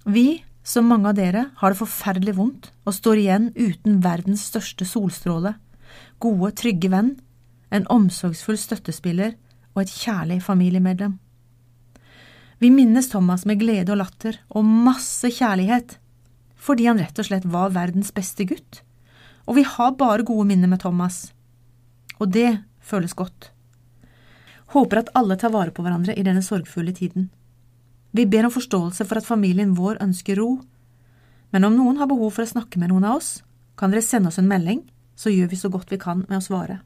Vi, 0.05 0.43
som 0.67 0.89
mange 0.89 1.07
av 1.07 1.15
dere, 1.15 1.45
har 1.55 1.71
det 1.71 1.79
forferdelig 1.79 2.33
vondt 2.35 2.71
og 2.83 2.95
står 2.95 3.21
igjen 3.21 3.45
uten 3.55 4.01
verdens 4.03 4.43
største 4.49 4.87
solstråle, 4.87 5.53
gode, 6.19 6.51
trygge 6.59 6.91
venn 6.91 7.13
en 7.71 7.87
omsorgsfull 7.91 8.57
støttespiller 8.59 9.35
og 9.75 9.83
et 9.83 9.93
kjærlig 9.93 10.41
familiemedlem. 10.43 11.15
Vi 12.59 12.71
minnes 12.73 13.07
Thomas 13.11 13.45
med 13.45 13.61
glede 13.61 13.93
og 13.93 14.01
latter 14.01 14.39
og 14.49 14.65
masse 14.65 15.29
kjærlighet, 15.29 15.97
fordi 16.57 16.87
han 16.89 16.99
rett 16.99 17.19
og 17.21 17.27
slett 17.29 17.45
var 17.45 17.75
verdens 17.75 18.09
beste 18.15 18.47
gutt. 18.49 18.81
Og 19.47 19.59
vi 19.59 19.63
har 19.63 19.93
bare 19.99 20.25
gode 20.25 20.47
minner 20.49 20.67
med 20.67 20.81
Thomas. 20.81 21.29
Og 22.17 22.33
det 22.33 22.57
føles 22.81 23.13
godt. 23.13 23.51
Håper 24.73 25.03
at 25.03 25.13
alle 25.15 25.37
tar 25.39 25.53
vare 25.53 25.71
på 25.71 25.85
hverandre 25.85 26.17
i 26.17 26.25
denne 26.25 26.43
sorgfulle 26.43 26.91
tiden. 26.97 27.29
Vi 28.11 28.25
ber 28.25 28.47
om 28.47 28.53
forståelse 28.53 29.05
for 29.05 29.19
at 29.19 29.27
familien 29.27 29.75
vår 29.77 30.01
ønsker 30.03 30.39
ro, 30.39 30.61
men 31.51 31.63
om 31.63 31.75
noen 31.75 31.97
har 31.99 32.09
behov 32.09 32.35
for 32.35 32.43
å 32.43 32.51
snakke 32.53 32.79
med 32.79 32.91
noen 32.91 33.07
av 33.07 33.19
oss, 33.19 33.31
kan 33.77 33.91
dere 33.91 34.05
sende 34.05 34.31
oss 34.31 34.39
en 34.41 34.49
melding, 34.49 34.81
så 35.15 35.31
gjør 35.33 35.51
vi 35.51 35.59
så 35.59 35.69
godt 35.73 35.91
vi 35.91 35.99
kan 36.01 36.25
med 36.27 36.39
å 36.39 36.43
svare. 36.43 36.79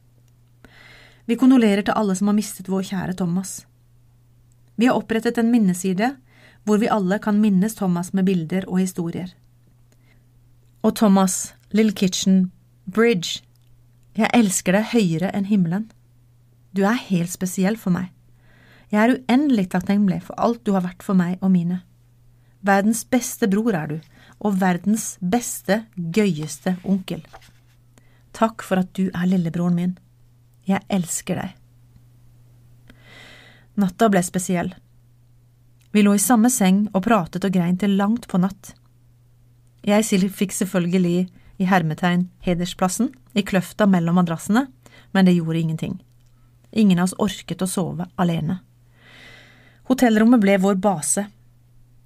Vi 1.25 1.37
kondolerer 1.39 1.85
til 1.85 1.95
alle 1.97 2.15
som 2.17 2.29
har 2.31 2.37
mistet 2.37 2.69
vår 2.71 2.83
kjære 2.89 3.15
Thomas. 3.19 3.65
Vi 4.75 4.87
har 4.89 4.97
opprettet 4.97 5.37
en 5.37 5.51
minneside 5.51 6.15
hvor 6.65 6.81
vi 6.81 6.89
alle 6.89 7.19
kan 7.21 7.41
minnes 7.41 7.75
Thomas 7.77 8.11
med 8.13 8.25
bilder 8.25 8.67
og 8.67 8.81
historier. 8.81 9.31
Og 10.81 10.95
Thomas, 10.97 11.53
Little 11.71 11.93
Kitchen, 11.93 12.51
Bridge, 12.85 13.41
jeg 14.17 14.29
elsker 14.33 14.75
deg 14.75 14.89
høyere 14.91 15.29
enn 15.35 15.47
himmelen. 15.47 15.85
Du 16.75 16.83
er 16.87 16.97
helt 17.07 17.31
spesiell 17.31 17.77
for 17.79 17.93
meg. 17.93 18.09
Jeg 18.91 18.99
er 18.99 19.13
uendelig 19.15 19.69
takknemlig 19.71 20.19
for 20.25 20.35
alt 20.41 20.65
du 20.67 20.73
har 20.75 20.83
vært 20.83 21.03
for 21.05 21.15
meg 21.15 21.39
og 21.39 21.53
mine. 21.53 21.79
Verdens 22.61 23.05
beste 23.07 23.47
bror 23.49 23.73
er 23.77 23.87
du, 23.87 23.97
og 24.43 24.59
verdens 24.59 25.15
beste, 25.21 25.85
gøyeste 25.95 26.75
onkel. 26.83 27.23
Takk 28.35 28.63
for 28.65 28.81
at 28.81 28.91
du 28.97 29.07
er 29.09 29.29
lillebroren 29.29 29.77
min. 29.77 29.93
Jeg 30.67 30.83
elsker 30.91 31.39
deg. 31.39 31.55
Natta 33.79 34.09
ble 34.11 34.21
spesiell. 34.25 34.73
Vi 35.91 36.03
lå 36.03 36.13
i 36.15 36.21
samme 36.21 36.51
seng 36.51 36.85
og 36.91 37.03
pratet 37.07 37.45
og 37.47 37.53
grein 37.55 37.79
til 37.79 37.95
langt 37.99 38.27
på 38.31 38.39
natt. 38.39 38.73
Jeg 39.87 40.05
fikk 40.31 40.53
selvfølgelig 40.53 41.29
i 41.61 41.67
hermetegn 41.67 42.27
hedersplassen, 42.45 43.11
i 43.33 43.41
kløfta 43.41 43.87
mellom 43.87 44.19
madrassene, 44.19 44.67
men 45.11 45.25
det 45.25 45.37
gjorde 45.37 45.59
ingenting. 45.59 45.95
Ingen 46.71 46.99
av 46.99 47.09
oss 47.09 47.17
orket 47.19 47.63
å 47.63 47.69
sove 47.69 48.07
alene. 48.21 48.59
Hotellrommet 49.91 50.39
ble 50.39 50.53
vår 50.63 50.77
base, 50.79 51.25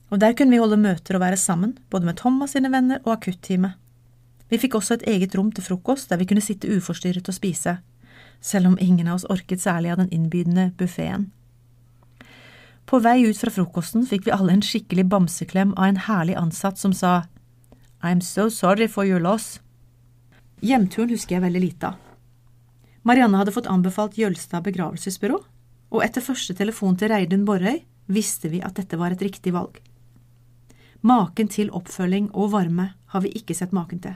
og 0.09 0.17
der 0.17 0.33
kunne 0.33 0.55
vi 0.55 0.57
holde 0.57 0.79
møter 0.81 1.19
og 1.19 1.21
være 1.21 1.37
sammen, 1.37 1.75
både 1.93 2.07
med 2.07 2.17
Thomas 2.17 2.55
sine 2.55 2.71
venner 2.73 3.03
og 3.03 3.11
akutteamet. 3.19 3.75
Vi 4.49 4.57
fikk 4.57 4.79
også 4.79 4.95
et 4.95 5.05
eget 5.11 5.35
rom 5.37 5.51
til 5.53 5.67
frokost 5.67 6.09
der 6.09 6.17
vi 6.17 6.25
kunne 6.25 6.41
sitte 6.41 6.69
uforstyrret 6.73 7.29
og 7.29 7.37
spise, 7.37 7.75
selv 8.41 8.71
om 8.71 8.79
ingen 8.81 9.05
av 9.05 9.19
oss 9.19 9.27
orket 9.29 9.61
særlig 9.61 9.93
av 9.93 10.01
den 10.01 10.09
innbydende 10.09 10.71
buffeen. 10.81 11.29
På 12.89 13.03
vei 13.05 13.19
ut 13.29 13.37
fra 13.37 13.53
frokosten 13.53 14.09
fikk 14.09 14.25
vi 14.25 14.33
alle 14.33 14.57
en 14.57 14.65
skikkelig 14.65 15.05
bamseklem 15.13 15.77
av 15.77 15.91
en 15.91 16.03
herlig 16.09 16.41
ansatt 16.41 16.81
som 16.81 16.93
sa 16.93 17.27
I'm 18.01 18.21
so 18.21 18.49
sorry 18.49 18.89
for 18.89 19.05
your 19.05 19.21
loss. 19.21 19.59
Hjemturen 20.65 21.13
husker 21.13 21.37
jeg 21.37 21.45
veldig 21.45 21.67
lite 21.69 21.93
av. 21.93 22.01
Marianne 23.05 23.37
hadde 23.37 23.53
fått 23.53 23.69
anbefalt 23.69 24.17
Jølstad 24.17 24.65
begravelsesbyrå, 24.65 25.43
og 25.95 26.03
etter 26.03 26.23
første 26.23 26.51
telefon 26.57 26.97
til 26.99 27.13
Reidun 27.13 27.45
Borrøy 27.47 27.79
visste 28.11 28.49
vi 28.51 28.59
at 28.59 28.75
dette 28.75 28.97
var 28.99 29.15
et 29.15 29.21
riktig 29.23 29.53
valg. 29.55 29.77
Maken 31.05 31.47
til 31.51 31.71
oppfølging 31.71 32.31
og 32.33 32.51
varme 32.51 32.89
har 33.13 33.23
vi 33.23 33.31
ikke 33.39 33.55
sett 33.55 33.71
maken 33.75 34.01
til. 34.03 34.15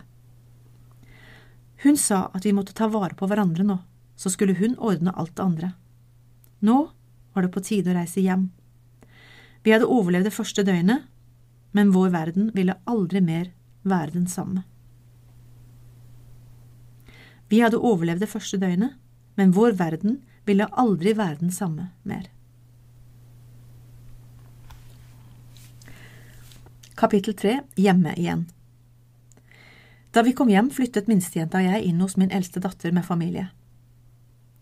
Hun 1.86 1.96
sa 1.96 2.26
at 2.36 2.44
vi 2.44 2.52
måtte 2.56 2.76
ta 2.76 2.90
vare 2.92 3.16
på 3.16 3.30
hverandre 3.30 3.64
nå, 3.64 3.78
så 4.20 4.32
skulle 4.34 4.58
hun 4.60 4.76
ordne 4.76 5.14
alt 5.16 5.38
det 5.38 5.46
andre. 5.46 5.70
Nå 6.60 6.80
var 7.32 7.46
det 7.46 7.54
på 7.54 7.64
tide 7.64 7.94
å 7.94 7.96
reise 7.96 8.20
hjem. 8.20 8.50
Vi 9.64 9.72
hadde 9.72 9.88
overlevd 9.88 10.28
det 10.28 10.36
første 10.36 10.66
døgnet, 10.68 11.06
men 11.72 11.94
vår 11.96 12.12
verden 12.12 12.50
ville 12.56 12.76
aldri 12.90 13.22
mer 13.24 13.54
være 13.88 14.18
den 14.18 14.28
samme. 14.28 14.66
Vi 17.50 17.62
hadde 17.64 17.80
overlevd 17.80 18.26
det 18.26 18.34
første 18.34 18.60
døgnet, 18.60 18.98
men 19.40 19.56
vår 19.56 19.78
verden 19.80 20.20
ville 20.50 20.68
aldri 20.82 21.14
være 21.18 21.40
den 21.44 21.54
samme 21.54 21.92
mer. 22.04 22.28
Kapittel 27.00 27.36
tre 27.38 27.62
Hjemme 27.80 28.12
igjen 28.20 28.42
Da 30.12 30.24
vi 30.26 30.34
kom 30.36 30.50
hjem, 30.52 30.68
flyttet 30.74 31.08
minstejenta 31.08 31.62
og 31.62 31.70
jeg 31.70 31.86
inn 31.88 32.02
hos 32.04 32.18
min 32.20 32.34
eldste 32.36 32.60
datter 32.60 32.92
med 32.92 33.06
familie. 33.08 33.48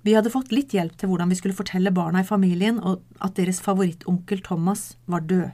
Vi 0.05 0.13
hadde 0.15 0.31
fått 0.31 0.53
litt 0.53 0.75
hjelp 0.75 0.95
til 0.99 1.09
hvordan 1.09 1.31
vi 1.31 1.37
skulle 1.39 1.57
fortelle 1.57 1.91
barna 1.91 2.21
i 2.21 2.27
familien 2.27 2.77
at 2.83 3.33
deres 3.39 3.57
favorittonkel 3.63 4.43
Thomas 4.45 4.91
var 5.09 5.25
død. 5.27 5.49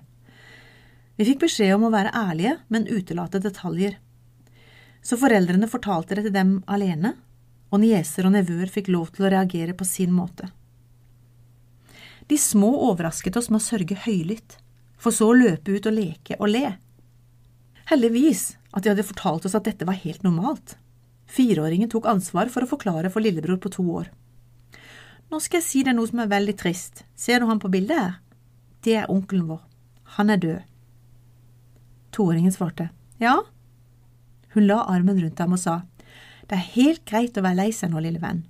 Vi 1.18 1.26
fikk 1.30 1.46
beskjed 1.46 1.76
om 1.78 1.88
å 1.88 1.94
være 1.94 2.12
ærlige, 2.18 2.58
men 2.74 2.90
utelate 2.90 3.42
detaljer. 3.42 3.96
Så 5.02 5.18
foreldrene 5.22 5.70
fortalte 5.70 6.18
det 6.18 6.28
til 6.28 6.36
dem 6.36 6.54
alene, 6.68 7.16
og 7.74 7.82
nieser 7.82 8.28
og 8.28 8.36
nevøer 8.36 8.70
fikk 8.70 8.92
lov 8.94 9.10
til 9.16 9.26
å 9.26 9.32
reagere 9.34 9.74
på 9.74 9.88
sin 9.88 10.14
måte. 10.14 10.52
De 12.30 12.38
små 12.40 12.70
overrasket 12.92 13.36
oss 13.40 13.50
med 13.50 13.60
å 13.60 13.66
sørge 13.66 13.98
høylytt, 14.06 14.60
for 14.96 15.16
så 15.16 15.32
å 15.32 15.36
løpe 15.36 15.74
ut 15.74 15.90
og 15.90 15.98
leke 15.98 16.38
og 16.40 16.54
le. 16.54 16.68
Heldigvis 17.90 18.54
at 18.72 18.86
de 18.86 18.94
hadde 18.94 19.06
fortalt 19.08 19.48
oss 19.50 19.58
at 19.58 19.66
dette 19.68 19.88
var 19.90 20.00
helt 20.06 20.24
normalt. 20.24 20.78
Fireåringen 21.28 21.90
tok 21.92 22.08
ansvar 22.08 22.52
for 22.54 22.64
å 22.64 22.70
forklare 22.70 23.12
for 23.12 23.26
lillebror 23.26 23.60
på 23.60 23.74
to 23.74 23.84
år. 23.92 24.08
Nå 25.34 25.40
skal 25.42 25.60
jeg 25.60 25.68
si 25.68 25.82
deg 25.84 25.98
noe 25.98 26.08
som 26.08 26.22
er 26.22 26.32
veldig 26.32 26.56
trist. 26.62 27.04
Ser 27.18 27.42
du 27.42 27.50
han 27.50 27.60
på 27.60 27.72
bildet 27.74 27.98
her? 27.98 28.20
Det 28.86 28.96
er 29.02 29.12
onkelen 29.12 29.50
vår. 29.50 29.64
Han 30.20 30.30
er 30.30 30.40
død. 30.40 30.62
Toåringen 32.14 32.54
svarte 32.54 32.92
ja. 33.18 33.40
Hun 34.54 34.68
la 34.68 34.84
armen 34.90 35.18
rundt 35.22 35.40
ham 35.42 35.56
og 35.56 35.62
sa 35.62 35.80
det 36.54 36.60
er 36.60 36.74
helt 36.76 37.02
greit 37.10 37.38
å 37.40 37.42
være 37.42 37.58
lei 37.64 37.72
seg 37.74 37.90
nå, 37.90 38.02
lille 38.06 38.22
venn. 38.22 38.44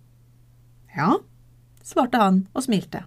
Ja, 0.91 1.21
svarte 1.87 2.19
han 2.19 2.41
og 2.51 2.65
smilte. 2.65 3.05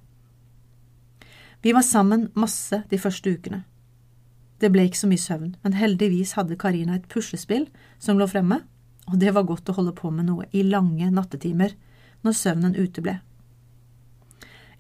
Vi 1.60 1.74
var 1.76 1.84
sammen 1.84 2.30
masse 2.32 2.78
de 2.88 2.96
første 2.96 3.34
ukene. 3.36 3.66
Det 4.56 4.70
ble 4.72 4.86
ikke 4.88 5.02
så 5.02 5.10
mye 5.10 5.20
søvn, 5.20 5.52
men 5.60 5.76
heldigvis 5.76 6.32
hadde 6.38 6.56
Karina 6.56 6.96
et 6.96 7.08
puslespill 7.12 7.66
som 8.00 8.16
lå 8.16 8.24
fremme, 8.30 8.62
og 9.12 9.20
det 9.20 9.34
var 9.36 9.44
godt 9.44 9.68
å 9.68 9.76
holde 9.76 9.92
på 9.98 10.08
med 10.08 10.30
noe 10.30 10.48
i 10.56 10.64
lange 10.64 11.10
nattetimer 11.12 11.76
når 12.24 12.40
søvnen 12.40 12.80
uteble. 12.80 13.18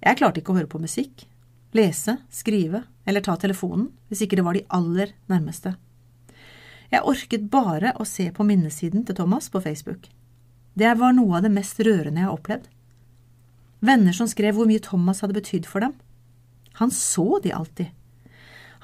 Jeg 0.00 0.16
klarte 0.16 0.40
ikke 0.40 0.54
å 0.54 0.60
høre 0.62 0.72
på 0.72 0.80
musikk, 0.80 1.26
lese, 1.76 2.22
skrive 2.32 2.86
eller 3.04 3.20
ta 3.20 3.36
telefonen 3.36 3.90
hvis 4.08 4.24
ikke 4.24 4.40
det 4.40 4.48
var 4.48 4.56
de 4.56 4.64
aller 4.72 5.12
nærmeste. 5.28 5.76
Jeg 6.92 7.02
orket 7.02 7.48
bare 7.50 7.92
å 7.98 8.06
se 8.06 8.28
på 8.32 8.46
minnesiden 8.46 9.04
til 9.06 9.16
Thomas 9.18 9.48
på 9.50 9.62
Facebook. 9.64 10.06
Det 10.76 10.92
var 11.00 11.14
noe 11.16 11.38
av 11.38 11.46
det 11.46 11.52
mest 11.54 11.80
rørende 11.80 12.20
jeg 12.20 12.28
har 12.28 12.36
opplevd. 12.36 12.68
Venner 13.86 14.14
som 14.16 14.28
skrev 14.30 14.56
hvor 14.56 14.68
mye 14.68 14.82
Thomas 14.82 15.22
hadde 15.24 15.36
betydd 15.36 15.66
for 15.68 15.84
dem. 15.84 15.96
Han 16.80 16.92
så 16.92 17.40
de 17.42 17.52
alltid. 17.56 17.90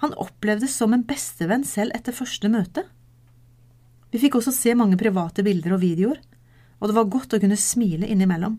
Han 0.02 0.16
opplevdes 0.18 0.74
som 0.74 0.94
en 0.96 1.04
bestevenn 1.06 1.64
selv 1.68 1.94
etter 1.94 2.16
første 2.16 2.48
møte. 2.50 2.86
Vi 4.10 4.20
fikk 4.20 4.40
også 4.40 4.52
se 4.52 4.74
mange 4.76 4.98
private 5.00 5.44
bilder 5.46 5.76
og 5.76 5.82
videoer, 5.84 6.18
og 6.80 6.90
det 6.90 6.96
var 6.96 7.12
godt 7.12 7.36
å 7.36 7.40
kunne 7.42 7.60
smile 7.60 8.08
innimellom. 8.10 8.58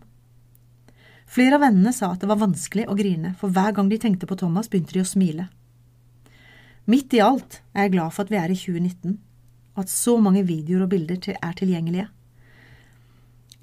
Flere 1.30 1.58
av 1.58 1.64
vennene 1.66 1.92
sa 1.92 2.12
at 2.14 2.22
det 2.22 2.30
var 2.30 2.40
vanskelig 2.40 2.86
å 2.88 2.96
grine, 2.96 3.34
for 3.38 3.52
hver 3.52 3.74
gang 3.76 3.90
de 3.90 3.98
tenkte 4.00 4.28
på 4.30 4.38
Thomas, 4.40 4.70
begynte 4.70 4.96
de 4.96 5.02
å 5.02 5.08
smile. 5.08 5.46
Midt 6.90 7.14
i 7.16 7.22
alt 7.24 7.60
er 7.72 7.86
jeg 7.86 7.94
glad 7.96 8.14
for 8.14 8.24
at 8.24 8.32
vi 8.32 8.40
er 8.40 8.52
i 8.52 8.58
2019, 8.58 9.14
og 9.16 9.33
at 9.78 9.90
så 9.90 10.16
mange 10.22 10.44
videoer 10.46 10.86
og 10.86 10.92
bilder 10.92 11.34
er 11.34 11.54
tilgjengelige. 11.58 12.08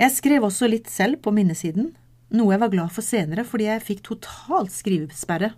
Jeg 0.02 0.16
skrev 0.16 0.48
også 0.48 0.70
litt 0.72 0.90
selv 0.90 1.22
på 1.24 1.34
minnesiden, 1.36 1.92
noe 2.32 2.56
jeg 2.56 2.62
var 2.64 2.72
glad 2.74 2.94
for 2.96 3.06
senere 3.06 3.46
fordi 3.48 3.68
jeg 3.68 3.86
fikk 3.86 4.02
totalt 4.08 4.74
skrivesperre. 4.74 5.52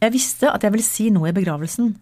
Jeg 0.00 0.14
visste 0.14 0.52
at 0.52 0.64
jeg 0.64 0.72
ville 0.72 0.86
si 0.86 1.08
noe 1.12 1.30
i 1.30 1.36
begravelsen, 1.36 1.94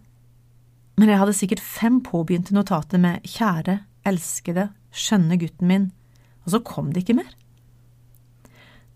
men 0.99 1.11
jeg 1.11 1.19
hadde 1.21 1.35
sikkert 1.35 1.63
fem 1.63 1.99
påbegynte 2.03 2.55
notater 2.55 3.01
med 3.01 3.23
kjære, 3.27 3.79
elskede, 4.07 4.69
skjønne 4.91 5.39
gutten 5.39 5.69
min, 5.69 5.89
og 6.45 6.53
så 6.55 6.63
kom 6.65 6.93
det 6.93 7.03
ikke 7.03 7.17
mer. 7.21 7.33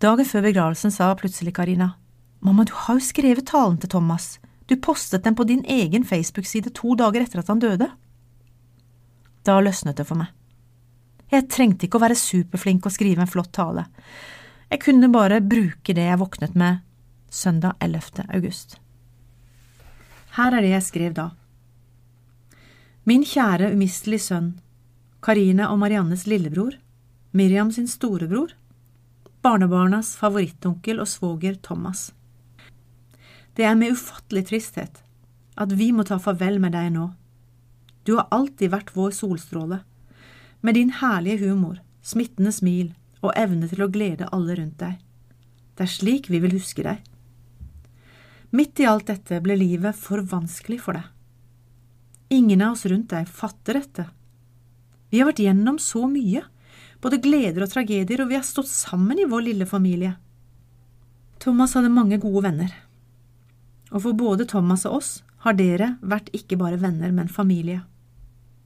Dagen 0.02 0.28
før 0.28 0.44
begravelsen 0.44 0.92
sa 0.92 1.12
plutselig 1.16 1.54
Karina, 1.56 1.94
Mamma, 2.44 2.66
du 2.68 2.74
har 2.76 2.98
jo 2.98 3.04
skrevet 3.04 3.46
talen 3.48 3.78
til 3.80 3.88
Thomas, 3.94 4.34
du 4.68 4.76
postet 4.80 5.24
den 5.24 5.36
på 5.36 5.46
din 5.48 5.64
egen 5.64 6.04
Facebook-side 6.04 6.74
to 6.76 6.92
dager 6.96 7.24
etter 7.24 7.40
at 7.40 7.48
han 7.48 7.60
døde. 7.60 7.88
Da 9.44 9.58
løsnet 9.60 9.98
det 10.00 10.06
for 10.08 10.18
meg. 10.20 10.32
Jeg 11.32 11.48
trengte 11.50 11.86
ikke 11.86 11.98
å 11.98 12.04
være 12.04 12.18
superflink 12.18 12.86
og 12.86 12.94
skrive 12.94 13.24
en 13.24 13.30
flott 13.30 13.52
tale. 13.56 13.86
Jeg 14.70 14.82
kunne 14.84 15.10
bare 15.12 15.42
bruke 15.44 15.94
det 15.96 16.06
jeg 16.06 16.20
våknet 16.20 16.56
med 16.58 16.80
søndag 17.30 17.76
11. 17.84 18.26
august. 18.34 18.78
Her 20.36 20.56
er 20.56 20.64
det 20.64 20.72
jeg 20.72 20.86
skrev 20.88 21.16
da. 21.16 21.28
Min 23.04 23.24
kjære, 23.26 23.72
umistelige 23.74 24.24
sønn, 24.24 24.54
Karine 25.24 25.68
og 25.68 25.78
Mariannes 25.82 26.24
lillebror, 26.26 26.76
Miriam 27.32 27.72
sin 27.72 27.88
storebror, 27.90 28.54
barnebarnas 29.44 30.14
favorittonkel 30.16 31.02
og 31.02 31.08
svoger 31.10 31.58
Thomas. 31.62 32.12
Det 33.56 33.66
er 33.66 33.76
med 33.78 33.92
ufattelig 33.92 34.46
tristhet 34.48 35.02
at 35.60 35.74
vi 35.78 35.90
må 35.94 36.02
ta 36.06 36.18
farvel 36.18 36.58
med 36.62 36.74
deg 36.74 36.90
nå. 36.94 37.10
Du 38.04 38.16
har 38.18 38.28
alltid 38.34 38.72
vært 38.74 38.92
vår 38.96 39.14
solstråle, 39.16 39.80
med 40.60 40.76
din 40.76 40.92
herlige 41.00 41.48
humor, 41.48 41.80
smittende 42.04 42.52
smil 42.52 42.92
og 43.24 43.32
evne 43.36 43.68
til 43.68 43.84
å 43.84 43.90
glede 43.92 44.28
alle 44.32 44.56
rundt 44.58 44.78
deg. 44.80 44.98
Det 45.74 45.86
er 45.86 45.92
slik 45.92 46.28
vi 46.32 46.40
vil 46.44 46.54
huske 46.56 46.84
deg. 46.84 47.00
Midt 48.54 48.80
i 48.80 48.86
alt 48.86 49.08
dette 49.10 49.40
ble 49.42 49.56
livet 49.58 49.96
for 49.98 50.22
vanskelig 50.30 50.78
for 50.84 50.98
deg. 50.98 51.08
Ingen 52.34 52.62
av 52.62 52.76
oss 52.76 52.84
rundt 52.90 53.10
deg 53.10 53.28
fatter 53.28 53.80
dette. 53.80 54.04
Vi 55.10 55.20
har 55.20 55.28
vært 55.28 55.42
gjennom 55.42 55.80
så 55.82 56.04
mye, 56.10 56.44
både 57.02 57.20
gleder 57.24 57.64
og 57.64 57.72
tragedier, 57.72 58.22
og 58.22 58.30
vi 58.30 58.38
har 58.38 58.46
stått 58.46 58.70
sammen 58.70 59.20
i 59.20 59.28
vår 59.28 59.48
lille 59.48 59.66
familie. 59.68 60.14
Thomas 61.42 61.74
hadde 61.76 61.92
mange 61.92 62.20
gode 62.22 62.44
venner, 62.46 62.72
og 63.90 64.06
for 64.06 64.16
både 64.16 64.46
Thomas 64.48 64.86
og 64.88 65.00
oss 65.00 65.10
har 65.44 65.58
dere 65.58 65.94
vært 66.00 66.30
ikke 66.36 66.56
bare 66.60 66.80
venner, 66.80 67.12
men 67.12 67.28
familie. 67.28 67.82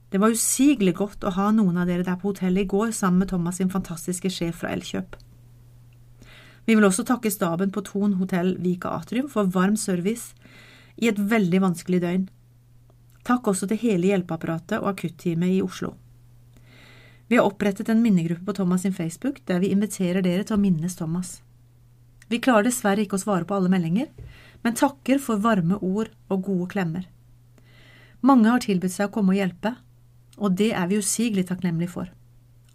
Det 0.09 0.17
var 0.17 0.33
usigelig 0.33 0.95
godt 0.97 1.23
å 1.23 1.33
ha 1.35 1.51
noen 1.53 1.77
av 1.77 1.89
dere 1.89 2.05
der 2.05 2.17
på 2.17 2.31
hotellet 2.31 2.65
i 2.65 2.69
går 2.69 2.93
sammen 2.97 3.23
med 3.23 3.29
Thomas 3.29 3.59
sin 3.61 3.69
fantastiske 3.69 4.31
sjef 4.33 4.63
fra 4.63 4.71
Elkjøp. 4.73 5.15
Vi 6.65 6.75
vil 6.75 6.85
også 6.85 7.05
takke 7.05 7.31
staben 7.33 7.71
på 7.73 7.83
Thon 7.85 8.15
hotell 8.19 8.55
Vika 8.61 8.91
Atrium 8.97 9.29
for 9.29 9.49
varm 9.53 9.77
service 9.77 10.33
i 10.97 11.09
et 11.09 11.17
veldig 11.17 11.61
vanskelig 11.63 12.01
døgn. 12.03 12.27
Takk 13.25 13.51
også 13.51 13.69
til 13.69 13.81
hele 13.83 14.09
hjelpeapparatet 14.09 14.79
og 14.79 14.91
akutteamet 14.93 15.59
i 15.59 15.63
Oslo. 15.65 15.93
Vi 17.29 17.37
har 17.37 17.45
opprettet 17.45 17.89
en 17.89 18.01
minnegruppe 18.01 18.47
på 18.47 18.55
Thomas 18.57 18.81
sin 18.81 18.93
Facebook 18.93 19.43
der 19.45 19.61
vi 19.61 19.69
inviterer 19.73 20.25
dere 20.25 20.45
til 20.45 20.57
å 20.57 20.61
minnes 20.61 20.97
Thomas. 20.97 21.39
Vi 22.29 22.41
klarer 22.41 22.65
dessverre 22.65 23.05
ikke 23.05 23.17
å 23.17 23.21
svare 23.21 23.45
på 23.45 23.57
alle 23.57 23.69
meldinger, 23.69 24.09
men 24.65 24.77
takker 24.77 25.21
for 25.21 25.41
varme 25.41 25.77
ord 25.81 26.09
og 26.29 26.45
gode 26.45 26.69
klemmer. 26.73 27.05
Mange 28.21 28.49
har 28.49 28.65
tilbudt 28.65 28.93
seg 28.93 29.09
å 29.09 29.13
komme 29.13 29.33
og 29.33 29.39
hjelpe, 29.39 29.75
og 30.39 30.55
det 30.57 30.71
er 30.73 30.87
vi 30.89 30.99
usigelig 30.99 31.47
takknemlige 31.49 31.91
for. 31.93 32.09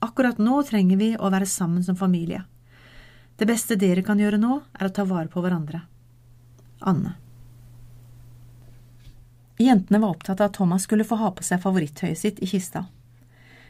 Akkurat 0.04 0.38
nå 0.38 0.60
trenger 0.68 1.00
vi 1.00 1.10
å 1.16 1.30
være 1.32 1.48
sammen 1.48 1.84
som 1.84 1.96
familie. 1.96 2.44
Det 3.36 3.48
beste 3.48 3.76
dere 3.80 4.04
kan 4.06 4.20
gjøre 4.20 4.38
nå, 4.38 4.60
er 4.78 4.88
å 4.88 4.94
ta 4.94 5.04
vare 5.08 5.30
på 5.32 5.42
hverandre. 5.42 5.80
Anne. 6.80 7.16
Jentene 9.58 10.00
var 10.02 10.14
opptatt 10.14 10.40
av 10.42 10.50
at 10.50 10.56
Thomas 10.58 10.84
skulle 10.86 11.06
få 11.06 11.18
ha 11.18 11.30
på 11.34 11.44
seg 11.46 11.62
favorittøyet 11.62 12.18
sitt 12.18 12.40
i 12.42 12.48
kista. 12.50 12.84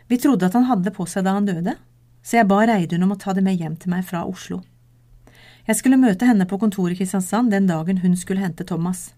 Vi 0.09 0.19
trodde 0.21 0.49
at 0.49 0.57
han 0.57 0.69
hadde 0.69 0.89
det 0.89 0.97
på 0.97 1.07
seg 1.09 1.25
da 1.25 1.37
han 1.37 1.49
døde, 1.49 1.77
så 2.25 2.41
jeg 2.41 2.49
ba 2.49 2.63
Reidun 2.67 3.05
om 3.05 3.13
å 3.13 3.21
ta 3.21 3.35
det 3.37 3.45
med 3.45 3.61
hjem 3.61 3.77
til 3.81 3.93
meg 3.93 4.05
fra 4.09 4.25
Oslo. 4.29 4.63
Jeg 5.65 5.79
skulle 5.79 6.01
møte 6.01 6.29
henne 6.29 6.45
på 6.49 6.59
kontoret 6.61 6.97
i 6.97 6.99
Kristiansand 6.99 7.53
den 7.53 7.69
dagen 7.69 8.03
hun 8.03 8.17
skulle 8.21 8.45
hente 8.45 8.67
Thomas. 8.69 9.13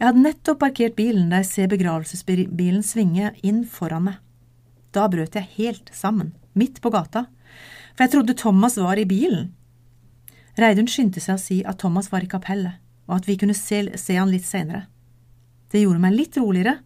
Jeg 0.00 0.08
hadde 0.08 0.22
nettopp 0.24 0.62
parkert 0.62 0.94
bilen 0.96 1.28
da 1.28 1.42
jeg 1.42 1.48
ser 1.50 1.68
begravelsesbilen 1.68 2.80
svinge 2.80 3.34
inn 3.44 3.66
foran 3.68 4.06
meg. 4.06 4.14
Da 4.96 5.04
brøt 5.12 5.34
jeg 5.36 5.50
helt 5.58 5.90
sammen, 5.92 6.30
midt 6.56 6.78
på 6.80 6.88
gata, 6.94 7.26
for 7.92 8.06
jeg 8.06 8.12
trodde 8.14 8.36
Thomas 8.40 8.78
var 8.80 8.96
i 8.96 9.04
bilen. 9.04 9.50
Reidun 10.56 10.88
skyndte 10.88 11.20
seg 11.20 11.36
å 11.36 11.42
si 11.42 11.58
at 11.68 11.82
Thomas 11.82 12.08
var 12.08 12.24
i 12.24 12.30
kapellet, 12.32 12.80
og 13.12 13.18
at 13.18 13.28
vi 13.28 13.36
kunne 13.42 13.52
se, 13.54 13.82
se 14.00 14.16
han 14.16 14.32
litt 14.32 14.48
senere. 14.48 14.86
Det 15.68 15.82
gjorde 15.82 16.00
meg 16.00 16.16
litt 16.16 16.38
roligere, 16.40 16.78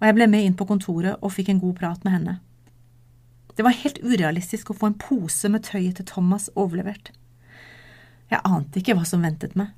og 0.00 0.06
jeg 0.08 0.16
ble 0.16 0.28
med 0.32 0.46
inn 0.46 0.56
på 0.56 0.66
kontoret 0.68 1.20
og 1.20 1.34
fikk 1.36 1.52
en 1.52 1.60
god 1.60 1.76
prat 1.76 2.08
med 2.08 2.16
henne. 2.16 2.38
Det 3.52 3.64
var 3.68 3.76
helt 3.76 4.00
urealistisk 4.00 4.72
å 4.72 4.78
få 4.80 4.90
en 4.90 4.98
pose 5.00 5.52
med 5.52 5.64
tøyet 5.68 6.00
til 6.00 6.08
Thomas 6.08 6.48
overlevert. 6.56 7.12
Jeg 8.32 8.40
ante 8.48 8.80
ikke 8.80 8.96
hva 8.96 9.04
som 9.08 9.22
ventet 9.24 9.52
meg. 9.60 9.76